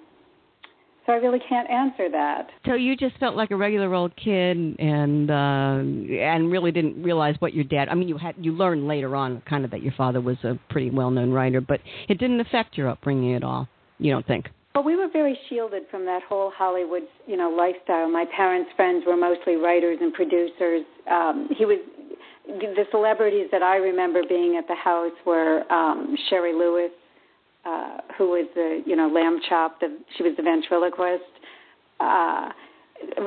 [1.06, 2.48] so I really can't answer that.
[2.66, 7.36] So you just felt like a regular old kid, and uh, and really didn't realize
[7.40, 7.88] what your dad.
[7.88, 10.58] I mean, you had you learned later on, kind of, that your father was a
[10.70, 13.68] pretty well-known writer, but it didn't affect your upbringing at all.
[13.98, 14.46] You don't think?
[14.74, 18.10] Well, we were very shielded from that whole Hollywood, you know, lifestyle.
[18.10, 20.84] My parents' friends were mostly writers and producers.
[21.08, 21.78] Um, he was
[22.46, 26.90] the celebrities that I remember being at the house were um, Shari Lewis,
[27.64, 29.80] uh, who was the you know lamb chop.
[29.80, 31.24] The, she was the ventriloquist.
[32.00, 32.50] Uh,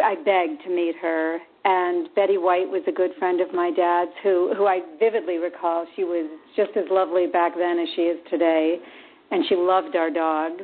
[0.03, 4.11] I begged to meet her, and Betty White was a good friend of my dad's,
[4.23, 5.85] who who I vividly recall.
[5.95, 8.77] She was just as lovely back then as she is today,
[9.31, 10.63] and she loved our dogs.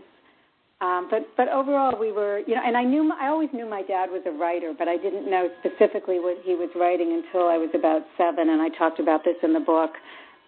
[0.82, 3.84] Um, but but overall, we were you know, and I knew I always knew my
[3.84, 7.58] dad was a writer, but I didn't know specifically what he was writing until I
[7.58, 9.92] was about seven, and I talked about this in the book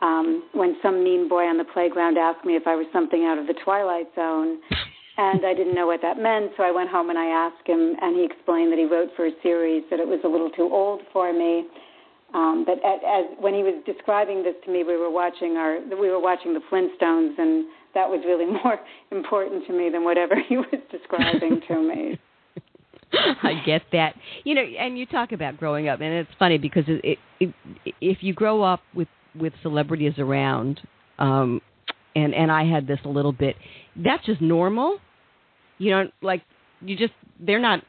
[0.01, 3.37] um, when some mean boy on the playground asked me if I was something out
[3.37, 4.59] of the Twilight Zone,
[5.17, 6.51] and I didn't know what that meant.
[6.57, 9.27] So I went home and I asked him, and he explained that he wrote for
[9.27, 11.65] a series that it was a little too old for me.
[12.33, 15.79] Um, but at, as when he was describing this to me, we were watching our
[15.79, 18.79] we were watching the Flintstones, and that was really more
[19.11, 22.19] important to me than whatever he was describing to me.
[23.13, 24.15] I get that.
[24.43, 27.53] You know, and you talk about growing up, and it's funny because it, it,
[28.01, 29.07] if you grow up with
[29.39, 30.79] with celebrities around,
[31.19, 31.61] um,
[32.15, 33.55] and and I had this a little bit.
[33.95, 34.99] That's just normal.
[35.77, 36.41] You know, like
[36.81, 37.81] you just they're not.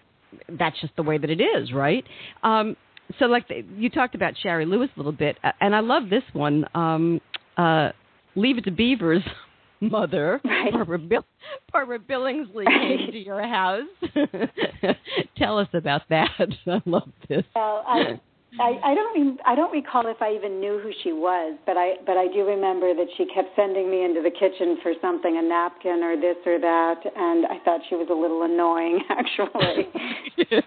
[0.49, 2.05] That's just the way that it is, right?
[2.43, 2.77] Um,
[3.19, 6.11] so like the, you talked about Shari Lewis a little bit, uh, and I love
[6.11, 6.67] this one.
[6.75, 7.21] Um,
[7.57, 7.91] uh,
[8.35, 9.23] Leave it to Beaver's
[9.81, 10.73] mother, right.
[10.73, 11.25] Barbara, Bill-
[11.73, 13.89] Barbara Billingsley, came to your house.
[15.39, 16.29] Tell us about that.
[16.67, 17.45] I love this.
[17.55, 18.21] Well, I,
[18.59, 21.77] I, I don't even, I don't recall if I even knew who she was, but
[21.77, 25.37] I but I do remember that she kept sending me into the kitchen for something,
[25.37, 30.63] a napkin or this or that, and I thought she was a little annoying actually.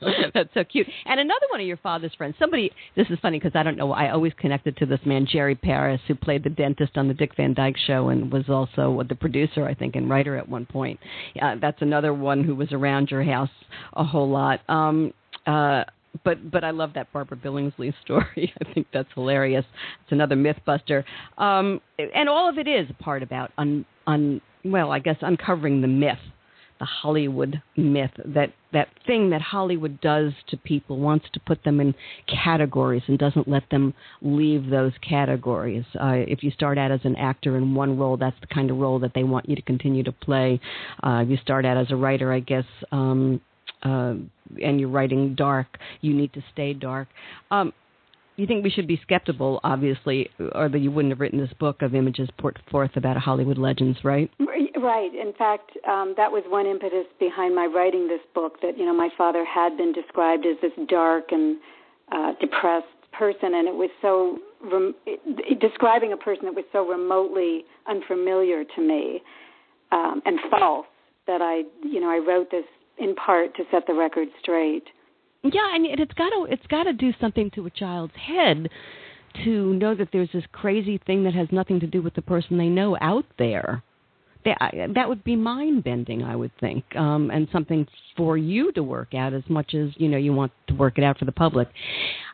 [0.34, 0.86] That's so cute.
[1.06, 2.72] And another one of your father's friends, somebody.
[2.96, 3.92] This is funny because I don't know.
[3.92, 7.36] I always connected to this man, Jerry Paris, who played the dentist on the Dick
[7.36, 10.98] Van Dyke Show and was also the producer, I think, and writer at one point.
[11.40, 13.50] Uh, that's another one who was around your house
[13.94, 14.60] a whole lot.
[14.68, 15.12] Um,
[15.46, 15.84] uh,
[16.24, 18.52] but but I love that Barbara Billingsley story.
[18.60, 19.64] I think that's hilarious.
[20.02, 21.04] It's another MythBuster,
[21.38, 25.80] um, and all of it is a part about un, un well, I guess uncovering
[25.80, 26.18] the myth,
[26.78, 31.80] the Hollywood myth that that thing that Hollywood does to people wants to put them
[31.80, 31.94] in
[32.28, 35.84] categories and doesn't let them leave those categories.
[35.98, 38.76] Uh, if you start out as an actor in one role, that's the kind of
[38.76, 40.60] role that they want you to continue to play.
[41.02, 42.66] Uh, if you start out as a writer, I guess.
[42.92, 43.40] Um,
[43.82, 44.14] uh,
[44.62, 45.66] and you're writing dark,
[46.00, 47.08] you need to stay dark.
[47.50, 47.72] Um,
[48.36, 51.80] you think we should be skeptical, obviously, or that you wouldn't have written this book
[51.80, 54.30] of images put forth about Hollywood legends, right?
[54.38, 55.14] Right.
[55.14, 58.60] In fact, um, that was one impetus behind my writing this book.
[58.60, 61.56] That you know, my father had been described as this dark and
[62.12, 64.38] uh, depressed person, and it was so
[64.70, 69.22] rem- it, describing a person that was so remotely unfamiliar to me
[69.92, 70.86] um, and false
[71.26, 72.64] that I, you know, I wrote this
[72.98, 74.84] in part to set the record straight.
[75.42, 78.68] Yeah, and it's got to it's got to do something to a child's head
[79.44, 82.56] to know that there's this crazy thing that has nothing to do with the person
[82.56, 83.82] they know out there.
[84.44, 87.86] That that would be mind bending, I would think, um, and something
[88.16, 91.04] for you to work out as much as you know you want to work it
[91.04, 91.68] out for the public.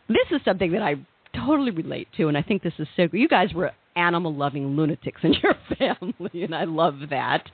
[0.08, 0.96] This is something that I
[1.34, 3.08] totally relate to, and I think this is so.
[3.12, 7.44] You guys were animal loving lunatics in your family, and I love that.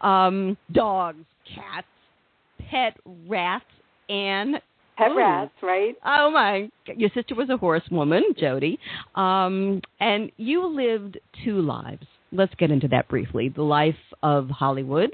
[0.00, 1.86] Um, dogs, cats,
[2.70, 2.96] pet
[3.28, 3.64] rats,
[4.08, 4.56] and
[4.96, 5.16] pet Ooh.
[5.16, 5.94] rats, right?
[6.04, 6.68] Oh my!
[6.96, 8.78] Your sister was a horsewoman, Jodi,
[9.14, 12.06] um, and you lived two lives.
[12.32, 13.48] Let's get into that briefly.
[13.48, 15.10] The life of Hollywood,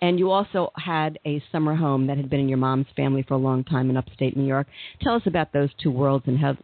[0.00, 3.34] and you also had a summer home that had been in your mom's family for
[3.34, 4.66] a long time in upstate New York.
[5.00, 6.56] Tell us about those two worlds and how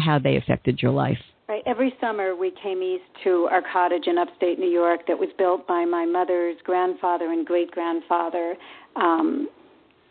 [0.00, 1.18] how they affected your life.
[1.48, 1.62] Right.
[1.64, 5.66] Every summer we came east to our cottage in upstate New York that was built
[5.66, 8.54] by my mother's grandfather and great grandfather.
[8.96, 9.48] Um,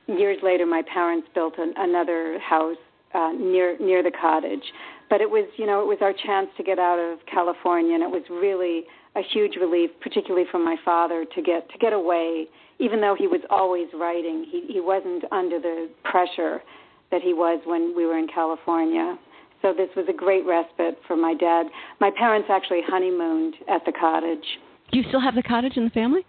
[0.08, 2.78] years later, my parents built an, another house
[3.14, 4.64] uh, near near the cottage.
[5.12, 8.02] But it was, you know, it was our chance to get out of California, and
[8.02, 8.86] it was really
[9.16, 12.48] a huge relief, particularly for my father, to get to get away.
[12.80, 16.64] Even though he was always writing, he he wasn't under the pressure
[17.12, 19.20] that he was when we were in California.
[19.62, 21.68] So this was a great respite for my dad.
[22.00, 24.46] My parents actually honeymooned at the cottage.
[24.92, 26.26] Do you still have the cottage in the family?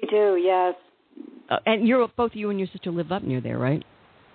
[0.00, 0.74] We do, yes.
[1.50, 3.84] Uh, and you're both you and your sister live up near there, right?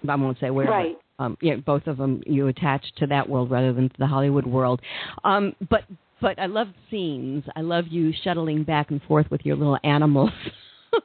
[0.07, 0.67] I won't say where.
[0.67, 0.95] Right.
[1.17, 4.05] But, um, yeah, both of them you attach to that world rather than to the
[4.05, 4.81] Hollywood world.
[5.23, 5.83] Um, but
[6.21, 7.43] but I love scenes.
[7.55, 10.31] I love you shuttling back and forth with your little animals.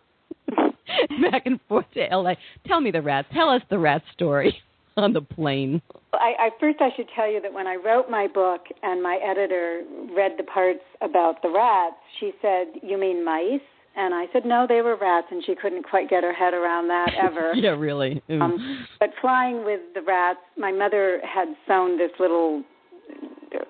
[1.30, 2.34] back and forth to LA.
[2.66, 3.28] Tell me the rats.
[3.32, 4.60] Tell us the rat story
[4.96, 5.82] on the plane.
[6.12, 9.16] I, I first I should tell you that when I wrote my book and my
[9.16, 9.82] editor
[10.16, 13.60] read the parts about the rats, she said, "You mean mice?"
[13.96, 16.88] And I said, "No, they were rats," and she couldn't quite get her head around
[16.88, 17.52] that ever.
[17.54, 18.22] yeah, really.
[18.28, 22.62] Um, but flying with the rats, my mother had sewn this little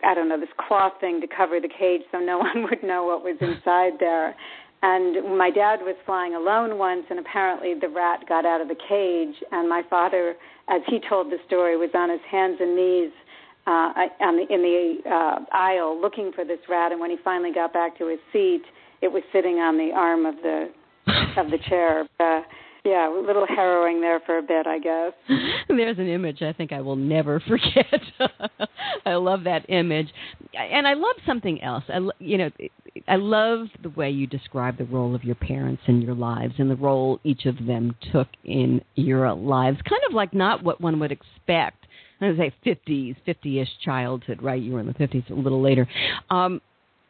[0.05, 3.05] I don't know, this cloth thing to cover the cage so no one would know
[3.05, 4.35] what was inside there.
[4.83, 8.77] And my dad was flying alone once, and apparently the rat got out of the
[8.89, 9.37] cage.
[9.53, 10.37] And my father,
[10.71, 13.11] as he told the story, was on his hands and knees
[13.66, 16.93] uh, on the, in the uh, aisle looking for this rat.
[16.93, 18.62] And when he finally got back to his seat,
[19.03, 20.71] it was sitting on the arm of the
[21.37, 22.09] of the chair.
[22.21, 22.43] Uh,
[22.85, 25.12] yeah, a little harrowing there for a bit, I guess.
[25.68, 28.01] There's an image I think I will never forget.
[29.07, 30.09] I love that image,
[30.55, 31.85] and I love something else.
[31.89, 32.51] I, you know,
[33.09, 36.70] I love the way you describe the role of your parents in your lives and
[36.70, 39.78] the role each of them took in your lives.
[39.89, 41.87] Kind of like not what one would expect.
[42.20, 44.61] I would say 50s, 50-ish childhood, right?
[44.61, 45.89] You were in the 50s a little later.
[46.28, 46.61] Um,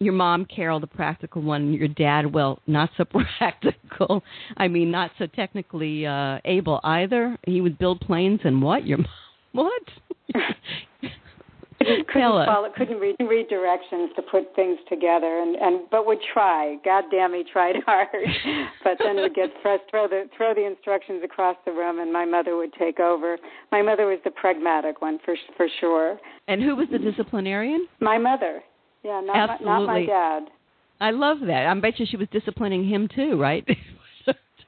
[0.01, 3.05] your mom, Carol, the practical one, your dad, well, not so
[3.39, 4.25] practical.
[4.57, 7.37] I mean, not so technically uh, able either.
[7.47, 8.87] He would build planes and what?
[8.87, 9.07] Your mom,
[9.53, 9.83] what?
[11.79, 12.47] couldn't, Tell us.
[12.47, 16.77] follow, couldn't read, read directions to put things together, and and but would try.
[16.85, 18.07] God damn, he tried hard,
[18.85, 22.25] but then would get pressed, throw the throw the instructions across the room, and my
[22.25, 23.39] mother would take over.
[23.73, 26.21] My mother was the pragmatic one for for sure.
[26.49, 27.89] And who was the disciplinarian?
[28.01, 28.63] My mother,
[29.05, 30.43] yeah, not my, not my dad.
[31.01, 31.67] I love that.
[31.67, 33.67] I bet you she was disciplining him too, right?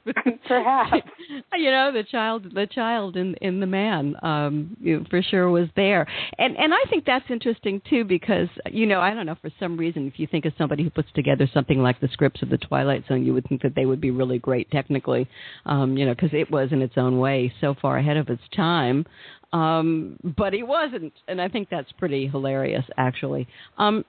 [0.49, 1.07] Perhaps.
[1.55, 5.49] you know the child the child in in the man um you know, for sure
[5.49, 6.07] was there
[6.39, 9.76] and and i think that's interesting too because you know i don't know for some
[9.76, 12.59] reason if you think of somebody who puts together something like the scripts of the
[12.59, 15.28] twilight zone you would think that they would be really great technically
[15.66, 18.43] um you know because it was in its own way so far ahead of its
[18.57, 19.07] time
[19.53, 23.47] um but he wasn't and i think that's pretty hilarious actually
[23.78, 24.05] um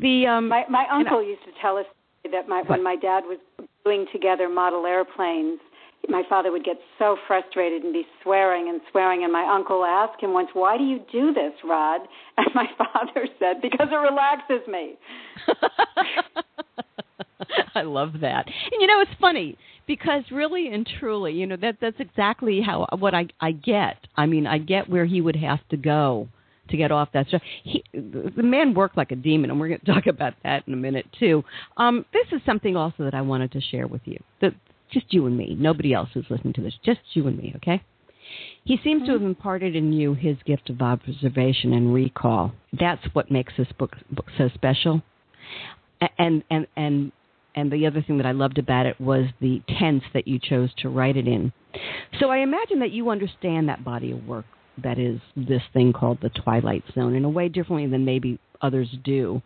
[0.00, 1.86] the um My my uncle used to tell us
[2.30, 3.38] that my when my dad was
[3.84, 5.60] gluing together model airplanes,
[6.08, 9.24] my father would get so frustrated and be swearing and swearing.
[9.24, 12.02] And my uncle asked him once, "Why do you do this, Rod?"
[12.36, 14.94] And my father said, "Because it relaxes me."
[17.74, 18.46] I love that.
[18.46, 22.86] And you know, it's funny because really and truly, you know, that that's exactly how
[22.98, 23.96] what I I get.
[24.16, 26.28] I mean, I get where he would have to go
[26.70, 27.42] to get off that stuff.
[27.62, 30.74] He, the man worked like a demon, and we're going to talk about that in
[30.74, 31.44] a minute too.
[31.76, 34.18] Um, this is something also that I wanted to share with you.
[34.40, 34.54] That
[34.90, 35.56] just you and me.
[35.58, 36.74] Nobody else is listening to this.
[36.84, 37.52] Just you and me.
[37.56, 37.82] Okay.
[38.64, 42.52] He seems to have imparted in you his gift of observation and recall.
[42.78, 45.02] That's what makes this book, book so special.
[46.18, 47.12] And and and
[47.54, 50.70] and the other thing that I loved about it was the tense that you chose
[50.78, 51.52] to write it in.
[52.18, 54.46] So I imagine that you understand that body of work
[54.82, 58.88] that is this thing called the Twilight Zone in a way differently than maybe others
[59.04, 59.42] do.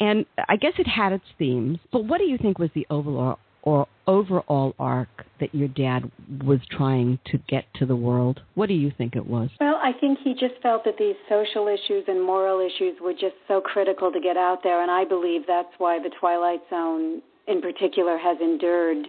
[0.00, 3.38] And I guess it had its themes, but what do you think was the overall
[3.62, 5.08] or overall arc
[5.40, 6.10] that your dad
[6.44, 8.40] was trying to get to the world?
[8.54, 9.48] What do you think it was?
[9.58, 13.36] Well, I think he just felt that these social issues and moral issues were just
[13.48, 17.62] so critical to get out there, and I believe that's why the Twilight Zone, in
[17.62, 19.06] particular, has endured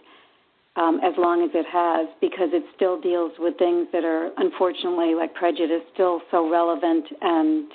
[0.75, 5.15] um, as long as it has, because it still deals with things that are, unfortunately,
[5.15, 7.71] like prejudice, still so relevant and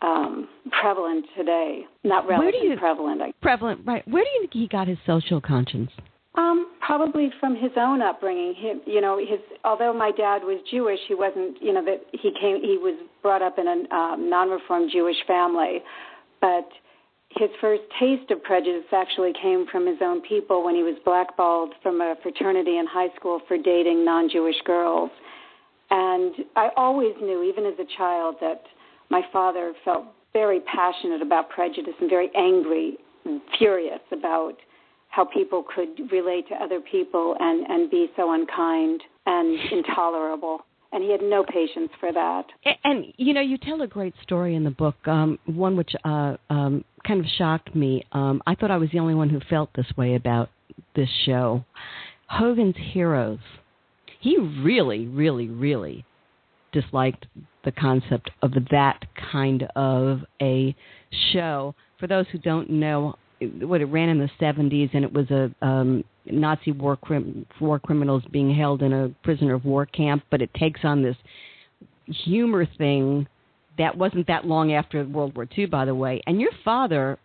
[0.00, 0.48] um,
[0.80, 1.82] prevalent today.
[2.04, 3.22] Not relevant, you- prevalent.
[3.22, 4.06] I Prevalent, right?
[4.08, 5.90] Where do you think he got his social conscience?
[6.34, 8.54] Um, probably from his own upbringing.
[8.56, 11.60] He, you know, his although my dad was Jewish, he wasn't.
[11.60, 12.62] You know that he came.
[12.62, 15.82] He was brought up in a um, non-reformed Jewish family,
[16.40, 16.66] but
[17.36, 21.72] his first taste of prejudice actually came from his own people when he was blackballed
[21.82, 25.10] from a fraternity in high school for dating non-Jewish girls.
[25.90, 28.62] And I always knew, even as a child, that
[29.10, 34.54] my father felt very passionate about prejudice and very angry, and furious about
[35.08, 40.60] how people could relate to other people and, and be so unkind and intolerable.
[40.92, 42.44] And he had no patience for that.
[42.64, 45.92] And, and you know, you tell a great story in the book, um, one which
[46.04, 48.04] uh, um, kind of shocked me.
[48.12, 50.50] Um, I thought I was the only one who felt this way about
[50.94, 51.64] this show.
[52.26, 53.38] Hogan's Heroes.
[54.20, 56.04] He really, really, really
[56.72, 57.26] disliked
[57.64, 60.74] the concept of that kind of a
[61.32, 61.74] show.
[61.98, 63.16] For those who don't know,
[63.60, 67.78] what it ran in the 70s, and it was a um, Nazi war crim- war
[67.78, 71.16] criminals being held in a prisoner of war camp, but it takes on this
[72.06, 73.26] humor thing
[73.78, 76.20] that wasn't that long after World War II, by the way.
[76.26, 77.18] And your father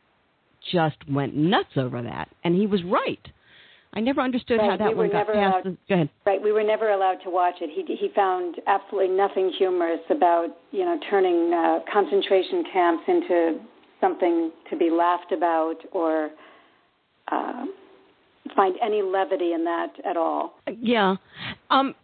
[0.72, 3.20] just went nuts over that, and he was right.
[3.94, 5.66] I never understood how Right, that we one got never past.
[5.66, 6.10] allowed- go ahead.
[6.26, 7.70] Right, we were never allowed to watch it.
[7.70, 13.60] He he found absolutely nothing humorous about you know turning uh, concentration camps into
[14.02, 16.30] something to be laughed about or
[17.32, 17.66] uh,
[18.56, 20.54] find any levity in that at all.
[20.80, 21.16] Yeah.
[21.70, 21.96] Um,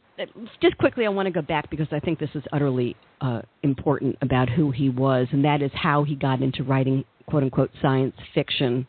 [0.62, 4.18] just quickly, I want to go back because I think this is utterly uh, important
[4.22, 8.16] about who he was, and that is how he got into writing "quote unquote" science
[8.34, 8.88] fiction.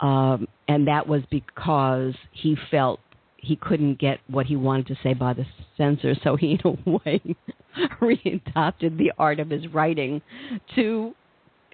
[0.00, 3.00] Um, and that was because he felt
[3.36, 6.90] he couldn't get what he wanted to say by the censor, so he, in a
[6.90, 7.20] way,
[8.00, 10.20] readopted the art of his writing
[10.74, 11.14] to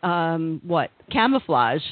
[0.03, 1.83] um, what camouflage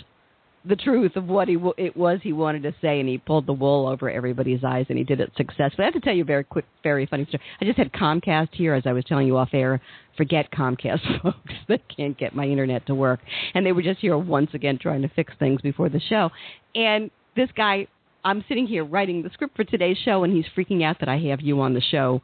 [0.69, 3.47] the truth of what he w- it was he wanted to say, and he pulled
[3.47, 5.85] the wool over everybody's eyes, and he did it successfully.
[5.85, 7.43] I have to tell you a very quick, very funny story.
[7.61, 9.81] I just had Comcast here, as I was telling you off air.
[10.17, 11.53] Forget Comcast, folks.
[11.69, 13.21] They can't get my internet to work,
[13.55, 16.31] and they were just here once again trying to fix things before the show.
[16.75, 17.87] And this guy,
[18.25, 21.19] I'm sitting here writing the script for today's show, and he's freaking out that I
[21.31, 22.21] have you on the show.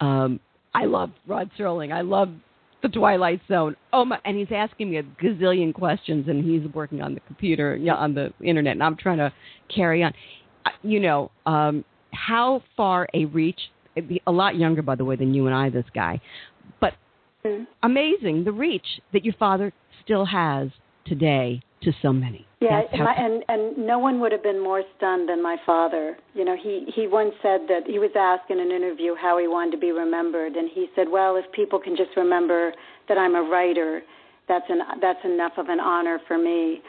[0.00, 0.40] Um,
[0.74, 1.92] I love Rod Serling.
[1.92, 2.30] I love
[2.82, 3.76] the Twilight Zone.
[3.92, 4.18] Oh my!
[4.24, 8.14] And he's asking me a gazillion questions, and he's working on the computer, yeah, on
[8.14, 9.32] the internet, and I'm trying to
[9.74, 10.12] carry on.
[10.64, 13.60] Uh, You know, um, how far a reach?
[14.26, 15.70] A lot younger, by the way, than you and I.
[15.70, 16.20] This guy,
[16.80, 16.94] but
[17.44, 17.68] Mm.
[17.84, 19.72] amazing the reach that your father
[20.02, 20.70] still has
[21.04, 22.47] today to so many.
[22.60, 26.16] Yeah, and, my, and and no one would have been more stunned than my father.
[26.34, 29.46] You know, he he once said that he was asked in an interview how he
[29.46, 32.72] wanted to be remembered, and he said, "Well, if people can just remember
[33.08, 34.02] that I'm a writer,
[34.48, 36.82] that's an that's enough of an honor for me."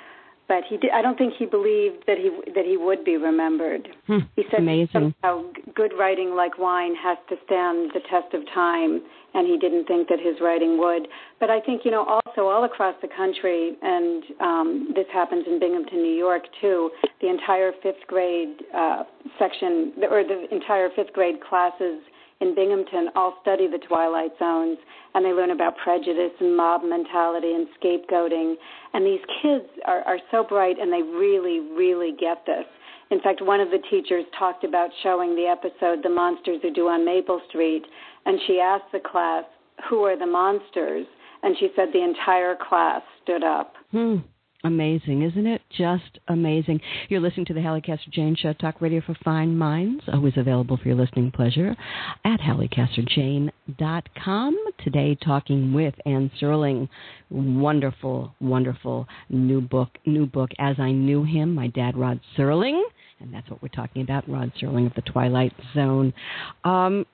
[0.48, 3.90] But he did, I don't think he believed that he that he would be remembered.
[4.08, 5.14] Hmm, He said amazing.
[5.22, 5.44] somehow
[5.76, 9.04] good writing, like wine, has to stand the test of time,
[9.34, 11.08] and he didn't think that his writing would.
[11.40, 15.60] But I think you know also all across the country, and um, this happens in
[15.60, 16.92] Binghamton, New York too.
[17.22, 19.04] The entire fifth grade uh,
[19.38, 22.02] section, or the entire fifth grade classes
[22.42, 24.78] in Binghamton, all study the Twilight Zones,
[25.14, 28.56] and they learn about prejudice and mob mentality and scapegoating.
[28.94, 32.66] And these kids are, are so bright, and they really, really get this.
[33.12, 36.88] In fact, one of the teachers talked about showing the episode The Monsters Are Due
[36.88, 37.84] on Maple Street,
[38.26, 39.46] and she asked the class,
[39.90, 41.08] Who are the monsters?
[41.42, 43.74] And she said the entire class stood up.
[43.92, 44.18] Hmm.
[44.66, 45.62] Amazing, isn't it?
[45.70, 46.82] Just amazing.
[47.08, 50.76] You're listening to the Halli Casser Jayne Show, Talk Radio for Fine Minds, always available
[50.76, 51.78] for your listening pleasure
[52.26, 54.58] at HalliCasserJayne.com.
[54.84, 56.90] Today, talking with Anne Serling.
[57.30, 59.98] Wonderful, wonderful new book.
[60.06, 61.56] New book, As I Knew Him.
[61.56, 62.84] My dad, Rod Serling,
[63.20, 64.30] and that's what we're talking about.
[64.30, 66.14] Rod Serling of the Twilight Zone.
[66.64, 67.06] Um,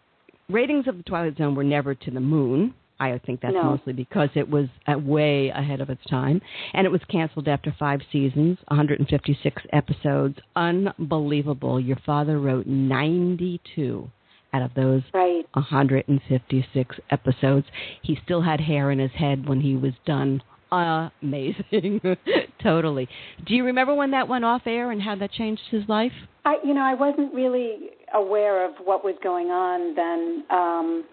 [0.50, 2.74] ratings of the Twilight Zone were never to the moon.
[3.00, 3.64] I think that's No.
[3.72, 6.42] mostly because it was way ahead of its time,
[6.74, 10.40] and it was canceled after five seasons, 156 episodes.
[10.56, 11.78] Unbelievable!
[11.80, 14.10] Your father wrote 92
[14.54, 15.46] out of those Right.
[15.56, 17.68] 156 episodes.
[18.02, 20.42] He still had hair in his head when he was done.
[20.72, 22.02] Amazing,
[22.64, 23.08] totally.
[23.46, 26.12] Do you remember when that went off air and how that changed his life?
[26.44, 30.44] I, you know, I wasn't really aware of what was going on then.
[30.50, 31.06] Um,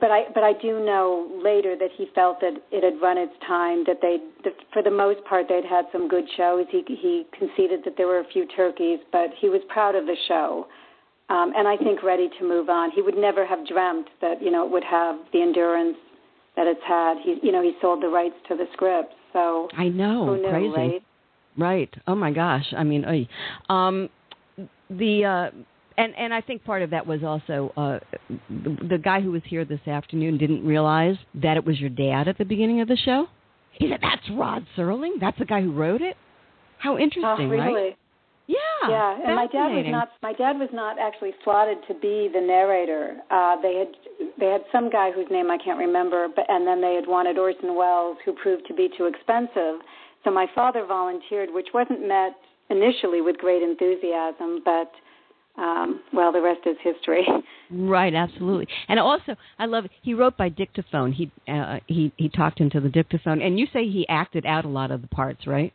[0.00, 3.32] but I, but I do know later that he felt that it had run its
[3.46, 3.84] time.
[3.86, 4.18] That they,
[4.72, 6.66] for the most part, they'd had some good shows.
[6.70, 10.16] He he conceded that there were a few turkeys, but he was proud of the
[10.28, 10.66] show,
[11.30, 12.90] um, and I think ready to move on.
[12.90, 15.96] He would never have dreamt that you know it would have the endurance
[16.56, 17.18] that it's had.
[17.22, 20.68] He, you know, he sold the rights to the script, so I know, knew, crazy.
[20.76, 21.02] right?
[21.56, 21.94] Right.
[22.06, 22.66] Oh my gosh.
[22.76, 23.28] I mean, oy.
[23.68, 24.08] um,
[24.90, 25.50] the uh,
[25.96, 27.98] and and I think part of that was also uh,
[28.48, 32.28] the, the guy who was here this afternoon didn't realize that it was your dad
[32.28, 33.26] at the beginning of the show.
[33.72, 35.20] He said, "That's Rod Serling.
[35.20, 36.16] That's the guy who wrote it."
[36.78, 37.74] How interesting, oh, really?
[37.74, 37.98] right?
[38.46, 38.56] Yeah.
[38.88, 40.08] Yeah, and my dad was not.
[40.22, 43.16] My dad was not actually slotted to be the narrator.
[43.30, 43.88] Uh, they had
[44.38, 47.38] they had some guy whose name I can't remember, but and then they had wanted
[47.38, 49.80] Orson Welles, who proved to be too expensive.
[50.24, 52.36] So my father volunteered, which wasn't met
[52.68, 54.90] initially with great enthusiasm, but
[55.56, 57.26] um, well, the rest is history.
[57.70, 58.68] Right, absolutely.
[58.88, 61.12] And also, I love he wrote by dictaphone.
[61.12, 64.68] He uh, he he talked into the dictaphone, and you say he acted out a
[64.68, 65.72] lot of the parts, right?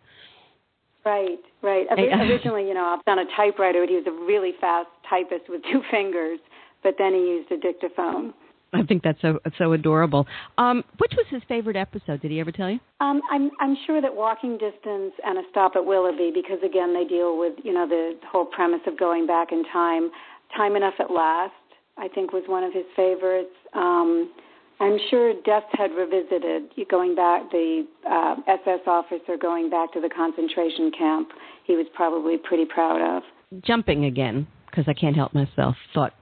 [1.10, 1.88] Right, right.
[1.98, 3.84] Originally, you know, I was on a typewriter.
[3.88, 6.40] He was a really fast typist with two fingers,
[6.84, 8.34] but then he used a dictaphone.
[8.72, 10.28] I think that's so so adorable.
[10.60, 12.22] Um, which was his favorite episode?
[12.22, 12.80] Did he ever tell you?
[13.02, 17.06] Um, I'm I'm sure that Walking Distance and A Stop at Willoughby, because again they
[17.06, 20.12] deal with you know the whole premise of going back in time.
[20.56, 21.54] Time Enough at Last,
[21.98, 23.56] I think, was one of his favorites.
[23.74, 24.32] Um,
[24.80, 30.10] I'm sure Death's Head Revisited, going back the uh, SS officer going back to the
[30.10, 31.30] concentration camp.
[31.66, 33.24] He was probably pretty proud of.
[33.64, 35.76] Jumping again because I can't help myself.
[35.94, 36.14] Thought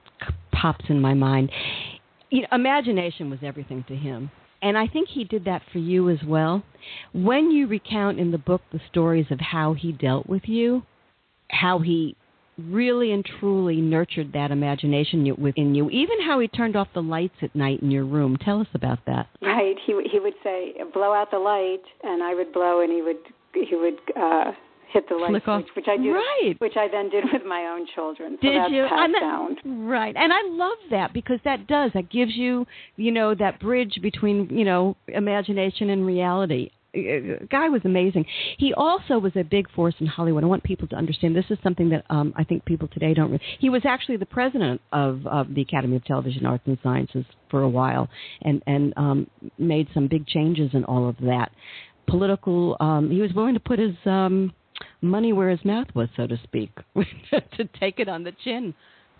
[0.52, 1.52] pops in my mind.
[2.30, 4.30] You know, imagination was everything to him.
[4.60, 6.64] And I think he did that for you as well.
[7.12, 10.82] When you recount in the book the stories of how he dealt with you,
[11.50, 12.16] how he
[12.58, 17.36] really and truly nurtured that imagination within you, even how he turned off the lights
[17.42, 18.36] at night in your room.
[18.36, 19.28] Tell us about that.
[19.40, 19.76] Right.
[19.86, 23.18] He he would say, "Blow out the light," and I would blow, and he would
[23.54, 24.52] he would uh,
[24.92, 26.54] hit the light switch, which I do, Right.
[26.58, 28.38] which I then did with my own children.
[28.40, 28.84] So Did you?
[28.90, 30.14] And that- Right.
[30.16, 34.48] And I love that because that does that gives you, you know, that bridge between,
[34.50, 36.70] you know, imagination and reality.
[36.98, 38.24] Uh, Guy was amazing.
[38.58, 40.44] He also was a big force in Hollywood.
[40.44, 43.30] I want people to understand this is something that um, I think people today don't.
[43.32, 47.24] Re- he was actually the president of, of the Academy of Television Arts and Sciences
[47.50, 48.08] for a while,
[48.42, 49.26] and and um,
[49.58, 51.50] made some big changes in all of that.
[52.06, 52.76] Political.
[52.80, 54.52] Um, he was willing to put his um,
[55.02, 56.70] money where his mouth was, so to speak,
[57.56, 58.74] to take it on the chin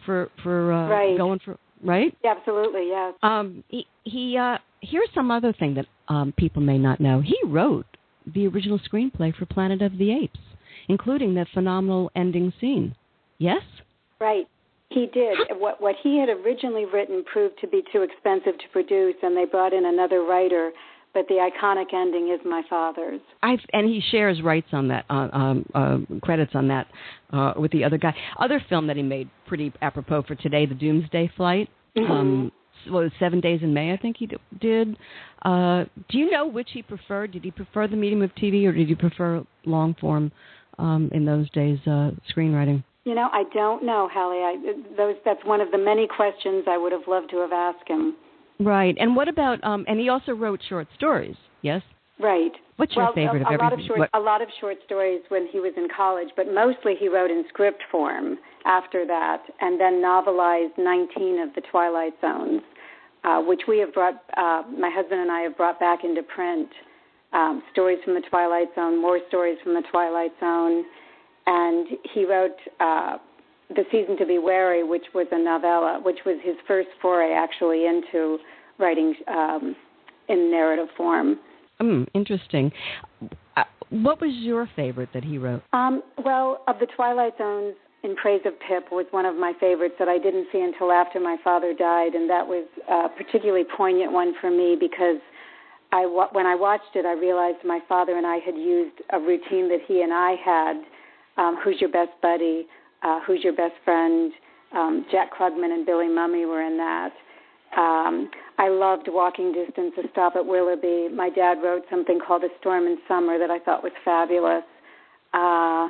[0.04, 1.16] for for uh, Right.
[1.18, 2.16] going for right.
[2.24, 3.14] Absolutely, yes.
[3.22, 4.36] Um, he he.
[4.36, 7.20] Uh, here's some other thing that um, people may not know.
[7.20, 7.86] He wrote
[8.34, 10.40] the original screenplay for Planet of the Apes,
[10.88, 12.94] including that phenomenal ending scene.
[13.38, 13.62] Yes.
[14.20, 14.46] Right.
[14.90, 15.36] He did.
[15.58, 19.44] What what he had originally written proved to be too expensive to produce, and they
[19.44, 20.70] brought in another writer.
[21.14, 23.20] But the iconic ending is my father's.
[23.42, 26.86] I've and he shares rights on that, uh, um, uh, credits on that
[27.32, 28.14] uh, with the other guy.
[28.38, 31.70] Other film that he made, pretty apropos for today, The Doomsday Flight.
[31.96, 32.12] Mm-hmm.
[32.12, 32.52] Um,
[32.86, 33.92] was it, Seven Days in May?
[33.92, 34.96] I think he d- did.
[35.42, 37.32] Uh, do you know which he preferred?
[37.32, 40.32] Did he prefer the medium of TV, or did he prefer long form
[40.78, 42.82] um, in those days uh, screenwriting?
[43.04, 44.42] You know, I don't know, Halli.
[44.44, 47.88] I, those that's one of the many questions I would have loved to have asked
[47.88, 48.16] him.
[48.60, 48.96] Right.
[48.98, 49.62] And what about?
[49.64, 51.36] Um, and he also wrote short stories.
[51.62, 51.82] Yes.
[52.20, 52.52] Right.
[52.78, 55.20] What's your favorite a, of a lot of short, What- a lot of short stories
[55.28, 59.80] when he was in college, but mostly he wrote in script form after that, and
[59.80, 62.62] then novelized 19 of the Twilight Zones,
[63.24, 64.22] uh, which we have brought.
[64.36, 66.68] Uh, my husband and I have brought back into print.
[67.32, 70.84] Um, stories from the Twilight Zone, more stories from the Twilight Zone,
[71.46, 73.18] and he wrote uh,
[73.68, 77.86] the Season to Be Wary, which was a novella, which was his first foray actually
[77.86, 78.38] into
[78.78, 79.76] writing um,
[80.28, 81.38] in narrative form.
[81.80, 82.72] Hmm, interesting.
[83.56, 85.62] Uh, what was your favorite that he wrote?
[85.72, 87.74] Um, well, of the Twilight Zones,
[88.04, 91.20] In Praise of Pip was one of my favorites that I didn't see until after
[91.20, 95.20] my father died, and that was a particularly poignant one for me because
[95.92, 99.68] I, when I watched it, I realized my father and I had used a routine
[99.68, 100.76] that he and I had.
[101.36, 102.66] Um, who's your best buddy?
[103.02, 104.32] Uh, who's your best friend?
[104.72, 107.12] Um, Jack Klugman and Billy Mumy were in that.
[107.76, 111.08] Um, I loved Walking Distance, A Stop at Willoughby.
[111.14, 114.64] My dad wrote something called A Storm in Summer that I thought was fabulous.
[115.32, 115.88] Uh,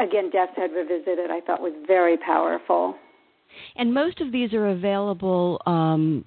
[0.00, 2.96] again, Death's Head Revisited, I thought was very powerful.
[3.76, 6.24] And most of these are available um,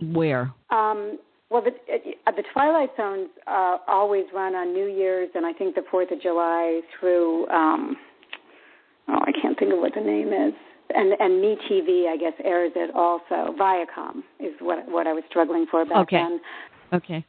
[0.00, 0.52] where?
[0.70, 1.18] Um,
[1.50, 1.72] well, the,
[2.26, 6.10] uh, the Twilight Zones uh, always run on New Year's and I think the Fourth
[6.12, 7.48] of July through.
[7.48, 7.96] Um,
[9.08, 10.54] oh, I can't think of what the name is.
[10.94, 13.54] And and Me TV, I guess, airs it also.
[13.58, 16.16] Viacom is what what I was struggling for back Okay.
[16.16, 16.40] then.
[16.92, 17.24] Okay.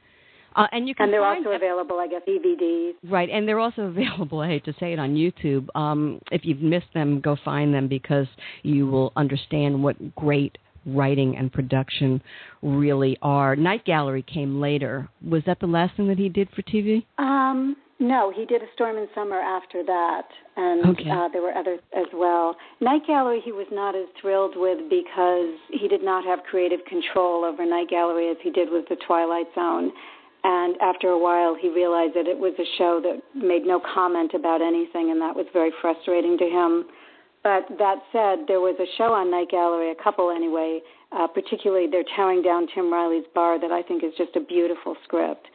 [0.55, 2.93] Uh, and you can And they're find also available, I guess, DVDs.
[3.09, 4.41] Right, and they're also available.
[4.41, 5.68] I hate to say it on YouTube.
[5.76, 8.28] Um, if you've missed them, go find them because
[8.64, 12.22] you will understand what great writing and production
[12.62, 13.56] really are.
[13.56, 15.10] Night Gallery came later.
[15.26, 17.06] Was that the last thing that he did for TV?
[17.18, 20.28] Um, no, he did a Storm in Summer after that,
[20.58, 21.08] and Okay.
[21.10, 22.56] uh, there were others as well.
[22.80, 27.46] Night Gallery he was not as thrilled with because he did not have creative control
[27.46, 29.92] over Night Gallery as he did with The Twilight Zone.
[30.44, 34.34] And after a while, he realized that it was a show that made no comment
[34.34, 36.86] about anything, and that was very frustrating to him.
[37.44, 40.80] But that said, there was a show on Night Gallery, a couple anyway,
[41.12, 44.96] uh, particularly they're tearing down Tim Riley's bar that I think is just a beautiful
[45.04, 45.48] script,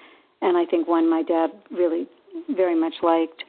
[0.43, 2.07] and I think one my dad really
[2.51, 3.45] very much liked.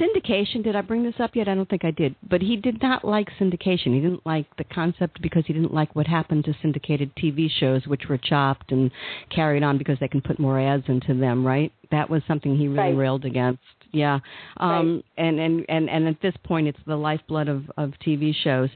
[0.00, 1.46] Syndication, did I bring this up yet?
[1.46, 2.14] I don't think I did.
[2.28, 3.94] But he did not like syndication.
[3.94, 7.86] He didn't like the concept because he didn't like what happened to syndicated TV shows,
[7.86, 8.90] which were chopped and
[9.28, 11.70] carried on because they can put more ads into them, right?
[11.90, 12.96] That was something he really Right.
[12.96, 13.60] railed against.
[13.92, 14.20] Yeah.
[14.56, 18.70] Um and, and, and, and at this point it's the lifeblood of, of TV shows.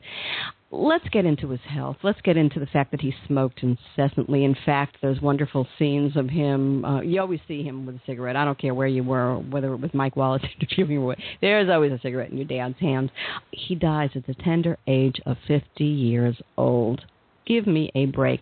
[0.73, 1.97] Let's get into his health.
[2.03, 4.45] Let's get into the fact that he smoked incessantly.
[4.45, 8.35] In fact, those wonderful scenes of him, uh, you always see him with a cigarette.
[8.35, 11.19] I don't care where you were, whether it was Mike Wallace interviewing or what.
[11.41, 13.11] There's always a cigarette in your dad's hands.
[13.53, 17.05] He dies at the tender age of 50 years old.
[17.47, 18.41] Give me a break.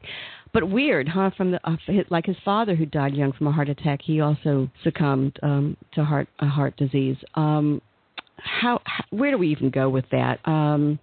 [0.55, 1.31] But weird, huh?
[1.37, 4.21] From the uh, his- like his father, who died young from a heart attack, he
[4.21, 7.17] also succumbed um, to heart a heart disease.
[7.35, 7.83] Um,
[8.39, 10.39] how, how where do we even go with that?
[10.49, 10.99] Um,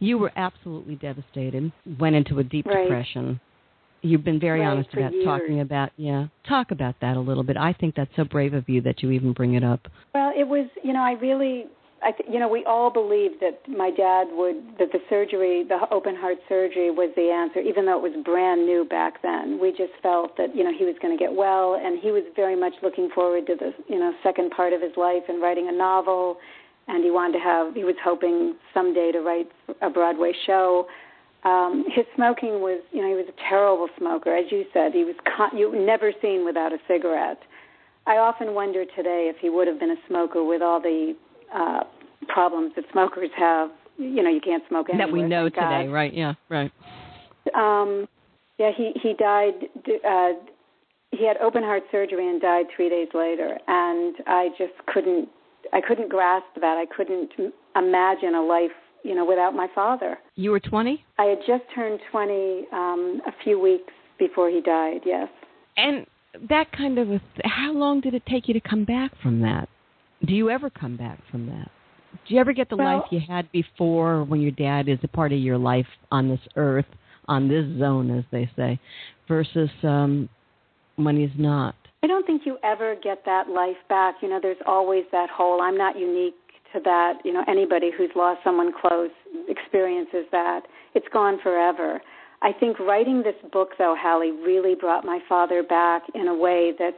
[0.00, 1.70] you were absolutely devastated.
[2.00, 2.82] Went into a deep Right.
[2.82, 3.38] depression.
[4.00, 5.24] You've been very Right, honest about years.
[5.24, 6.28] talking about yeah.
[6.48, 7.56] Talk about that a little bit.
[7.56, 9.86] I think that's so brave of you that you even bring it up.
[10.14, 11.66] Well, it was, you know, I really,
[12.02, 15.80] I th- you know, we all believed that my dad would, that the surgery, the
[15.90, 19.58] open heart surgery was the answer, even though it was brand new back then.
[19.60, 22.22] We just felt that, you know, he was going to get well, and he was
[22.36, 25.68] very much looking forward to the, you know, second part of his life and writing
[25.68, 26.38] a novel,
[26.86, 29.48] and he wanted to have, he was hoping someday to write
[29.82, 30.86] a Broadway show.
[31.44, 34.92] Um, his smoking was, you know, he was a terrible smoker, as you said.
[34.92, 37.40] He was con- you never seen without a cigarette.
[38.06, 41.14] I often wonder today if he would have been a smoker with all the
[41.54, 41.80] uh,
[42.28, 43.70] problems that smokers have.
[43.96, 45.06] You know, you can't smoke anywhere.
[45.06, 45.78] that we know thank God.
[45.78, 46.14] today, right?
[46.14, 46.70] Yeah, right.
[47.54, 48.06] Um,
[48.58, 49.54] yeah, he he died.
[50.06, 50.32] Uh,
[51.10, 55.28] he had open heart surgery and died three days later, and I just couldn't.
[55.72, 56.76] I couldn't grasp that.
[56.76, 57.30] I couldn't
[57.76, 58.70] imagine a life,
[59.02, 60.18] you know, without my father.
[60.34, 61.04] You were 20?
[61.18, 65.00] I had just turned 20 um, a few weeks before he died.
[65.04, 65.28] Yes.
[65.76, 66.06] And
[66.48, 69.40] that kind of a th- how long did it take you to come back from
[69.42, 69.68] that?
[70.24, 71.70] Do you ever come back from that?
[72.26, 75.08] Do you ever get the Well- life you had before when your dad is a
[75.08, 76.86] part of your life on this earth,
[77.28, 78.78] on this zone, as they say,
[79.26, 80.28] versus um,
[80.96, 81.74] when he's not?
[82.02, 84.16] I don't think you ever get that life back.
[84.22, 85.60] You know, there's always that hole.
[85.60, 86.36] I'm not unique
[86.72, 87.14] to that.
[87.24, 89.10] You know, anybody who's lost someone close
[89.48, 90.66] experiences that.
[90.94, 92.00] It's gone forever.
[92.40, 96.72] I think writing this book, though, Halli, really brought my father back in a way
[96.78, 96.94] that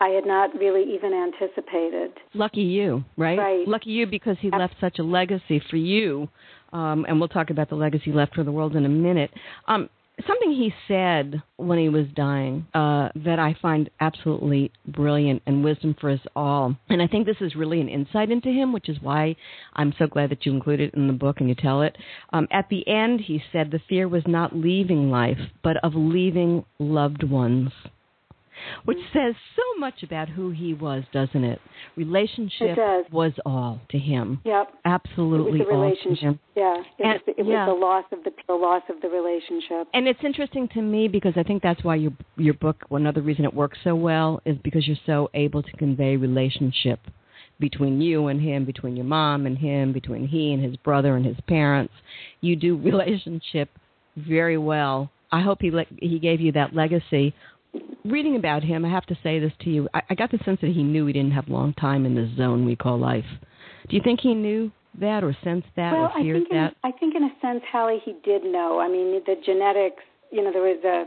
[0.00, 2.12] I had not really even anticipated.
[2.34, 3.38] Lucky you, right?
[3.38, 3.68] Right.
[3.68, 6.28] Lucky you because he left such a legacy for you.
[6.72, 9.30] Um, and we'll talk about the legacy left for the world in a minute.
[9.68, 9.90] Um,
[10.26, 15.94] something he said when he was dying uh, that I find absolutely brilliant and wisdom
[16.00, 16.76] for us all.
[16.88, 19.36] And I think this is really an insight into him, which is why
[19.74, 21.96] I'm so glad that you include it in the book and you tell it.
[22.32, 26.64] Um, at the end, he said the fear was not leaving life, but of leaving
[26.78, 27.70] loved ones.
[28.84, 31.60] Which says so much about who he was, doesn't it?
[31.96, 34.40] Relationship It was all to him.
[34.44, 34.72] Yep.
[34.84, 36.40] Absolutely it was the relationship.
[36.56, 37.66] Yeah, it, And- was, the, it yeah.
[37.66, 39.88] was the loss of the, the loss of the relationship.
[39.94, 43.44] And it's interesting to me because I think that's why your your book, another reason
[43.44, 47.00] it works so well, is because you're so able to convey relationship
[47.58, 51.26] between you and him, between your mom and him, between he and his brother and
[51.26, 51.92] his parents.
[52.40, 53.68] You do relationship
[54.16, 55.10] very well.
[55.32, 57.34] I hope he le- he gave you that legacy.
[58.04, 59.88] Reading about him, I have to say this to you.
[59.94, 62.30] I, I got the sense that he knew he didn't have long time in this
[62.36, 63.24] zone we call life.
[63.88, 66.70] Do you think he knew that, or sensed that, well, or I feared think in.
[66.82, 68.80] I think in a sense, Halli, he did know.
[68.80, 70.02] I mean, the genetics.
[70.32, 71.04] You know, there was a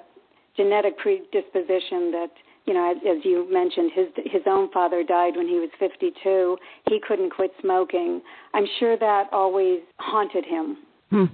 [0.55, 2.31] genetic predisposition that
[2.65, 6.57] you know, as, as you mentioned, his his own father died when he was 52.
[6.87, 8.21] He couldn't quit smoking.
[8.53, 10.77] I'm sure that always haunted him.
[11.09, 11.25] Hmm.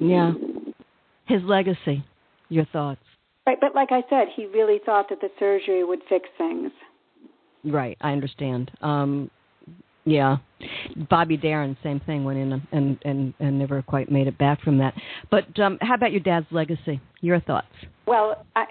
[0.00, 0.32] Yeah.
[1.26, 2.04] His legacy.
[2.50, 3.00] Your thoughts.
[3.48, 6.70] Right, but like I said, he really thought that the surgery would fix things.
[7.64, 8.70] Right, I understand.
[8.82, 9.30] Um,
[10.04, 10.36] yeah,
[11.08, 14.76] Bobby Darin, same thing, went in and and and never quite made it back from
[14.78, 14.92] that.
[15.30, 17.00] But um, how about your dad's legacy?
[17.22, 17.68] Your thoughts?
[18.06, 18.64] Well, I,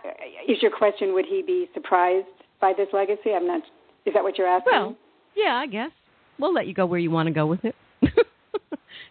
[0.47, 2.28] is your question would he be surprised
[2.61, 3.32] by this legacy?
[3.36, 3.63] I'm not.
[4.05, 4.71] Is that what you're asking?
[4.71, 4.95] Well,
[5.36, 5.89] yeah, I guess
[6.38, 7.73] we'll let you go where you want to go with it.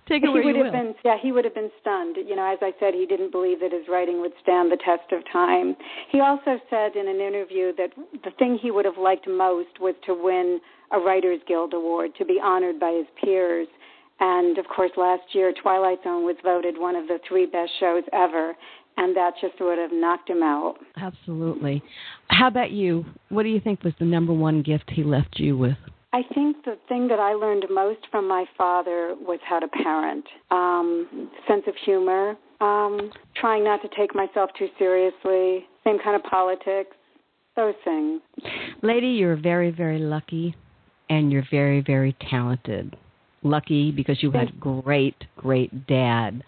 [0.08, 0.72] Take it he would you have will.
[0.72, 3.60] been yeah he would have been stunned you know as i said he didn't believe
[3.60, 5.74] that his writing would stand the test of time
[6.10, 7.90] he also said in an interview that
[8.24, 10.60] the thing he would have liked most was to win
[10.92, 13.66] a writers guild award to be honored by his peers
[14.20, 18.04] and of course last year twilight zone was voted one of the three best shows
[18.12, 18.54] ever
[18.98, 21.82] and that just would have knocked him out Absolutely.
[22.28, 23.04] How about you?
[23.28, 25.76] What do you think was the number one gift he left you with?
[26.16, 30.24] I think the thing that I learned most from my father was how to parent.
[30.50, 36.22] Um, sense of humor, um, trying not to take myself too seriously, same kind of
[36.22, 36.96] politics,
[37.54, 38.22] those things.
[38.82, 40.56] Lady, you're very, very lucky
[41.10, 42.96] and you're very, very talented.
[43.42, 46.42] Lucky because you had great, great dad.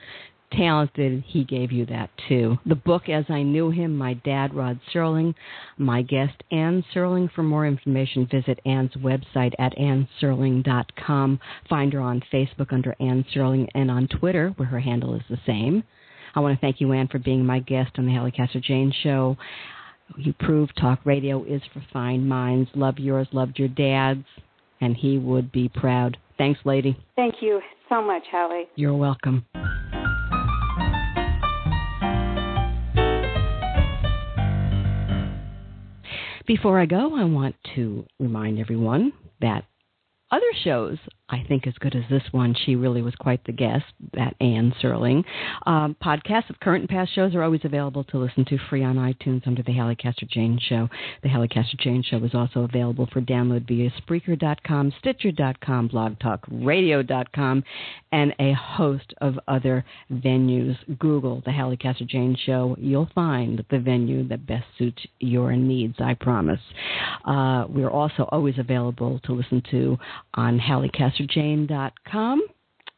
[0.53, 2.59] Talented, he gave you that too.
[2.65, 5.35] The book, As I Knew Him, My Dad, Rod Serling,
[5.77, 7.31] my guest, Anne Serling.
[7.33, 11.41] For more information, visit Anne's website at anneserling.com.
[11.69, 15.39] Find her on Facebook under Anne Serling and on Twitter, where her handle is the
[15.47, 15.85] same.
[16.35, 18.93] I want to thank you, Anne, for being my guest on the Halli Casser Jayne
[19.03, 19.37] Show.
[20.17, 22.71] You prove talk radio is for fine minds.
[22.75, 24.25] Love yours, loved your dad's,
[24.81, 26.17] and he would be proud.
[26.39, 26.97] Thanks, lady.
[27.17, 28.63] Thank you so much, Halli.
[28.77, 29.45] You're welcome.
[36.49, 39.65] Before I go, I want to remind everyone that
[40.31, 40.97] other shows,
[41.31, 44.73] I think, as good as this one, she really was quite the guest, that Anne
[44.83, 45.25] Serling.
[45.67, 48.97] Um, podcasts of current and past shows are always available to listen to free on
[48.97, 50.89] iTunes under the Halli Casser Jayne Show.
[51.23, 57.65] The Halli Casser Jayne Show is also available for download via Spreaker.com, Stitcher.com, BlogTalkRadio.com,
[58.13, 60.77] and a host of other venues.
[60.99, 62.75] Google the Halli Casser Jayne Show.
[62.79, 66.61] You'll find the venue that best suits your needs, I promise.
[67.25, 69.99] Uh, we're also always available to listen to
[70.35, 70.59] on
[71.19, 72.43] HalliCasserJayne.com.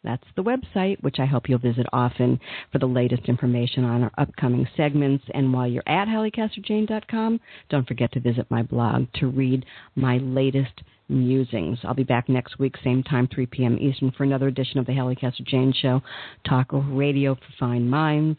[0.03, 2.41] That's the website, which I hope you'll visit often
[2.73, 5.25] for the latest information on our upcoming segments.
[5.35, 9.67] And while you're at HalliCasserJayne.com, don't forget to visit my blog to read
[9.97, 10.73] my latest
[11.11, 11.81] musings.
[11.85, 13.77] I'll be back next week, same time, 3 p.m.
[13.79, 16.01] Eastern, for another edition of the Halli Casser Jayne Show,
[16.49, 18.39] talk radio for fine minds,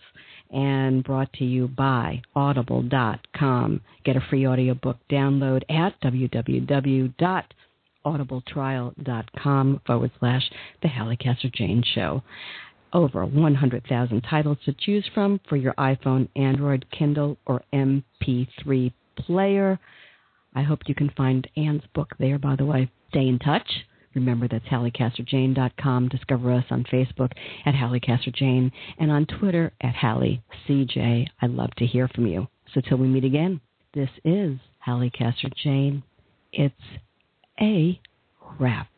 [0.49, 3.81] and brought to you by Audible.com.
[4.03, 7.43] Get a free audiobook download at www
[8.05, 10.49] audibletrial.com forward slash
[10.81, 11.17] the Halli
[11.53, 12.23] Jayne Show.
[12.93, 19.79] Over 100,000 titles to choose from for your iPhone, Android, Kindle, or MP3 player.
[20.53, 22.91] I hope you can find Anne's book there, by the way.
[23.09, 23.69] Stay in touch
[24.15, 26.09] Remember, that's HalliCasserJayne.com.
[26.09, 27.31] Discover us on Facebook
[27.65, 31.27] at Halli Casser Jayne and on Twitter at Halli CJ.
[31.41, 32.47] I love to hear from you.
[32.73, 33.61] So till we meet again,
[33.93, 36.03] this is Halli Casser Jayne.
[36.51, 36.75] It's
[37.61, 38.01] a
[38.59, 38.90] wrap.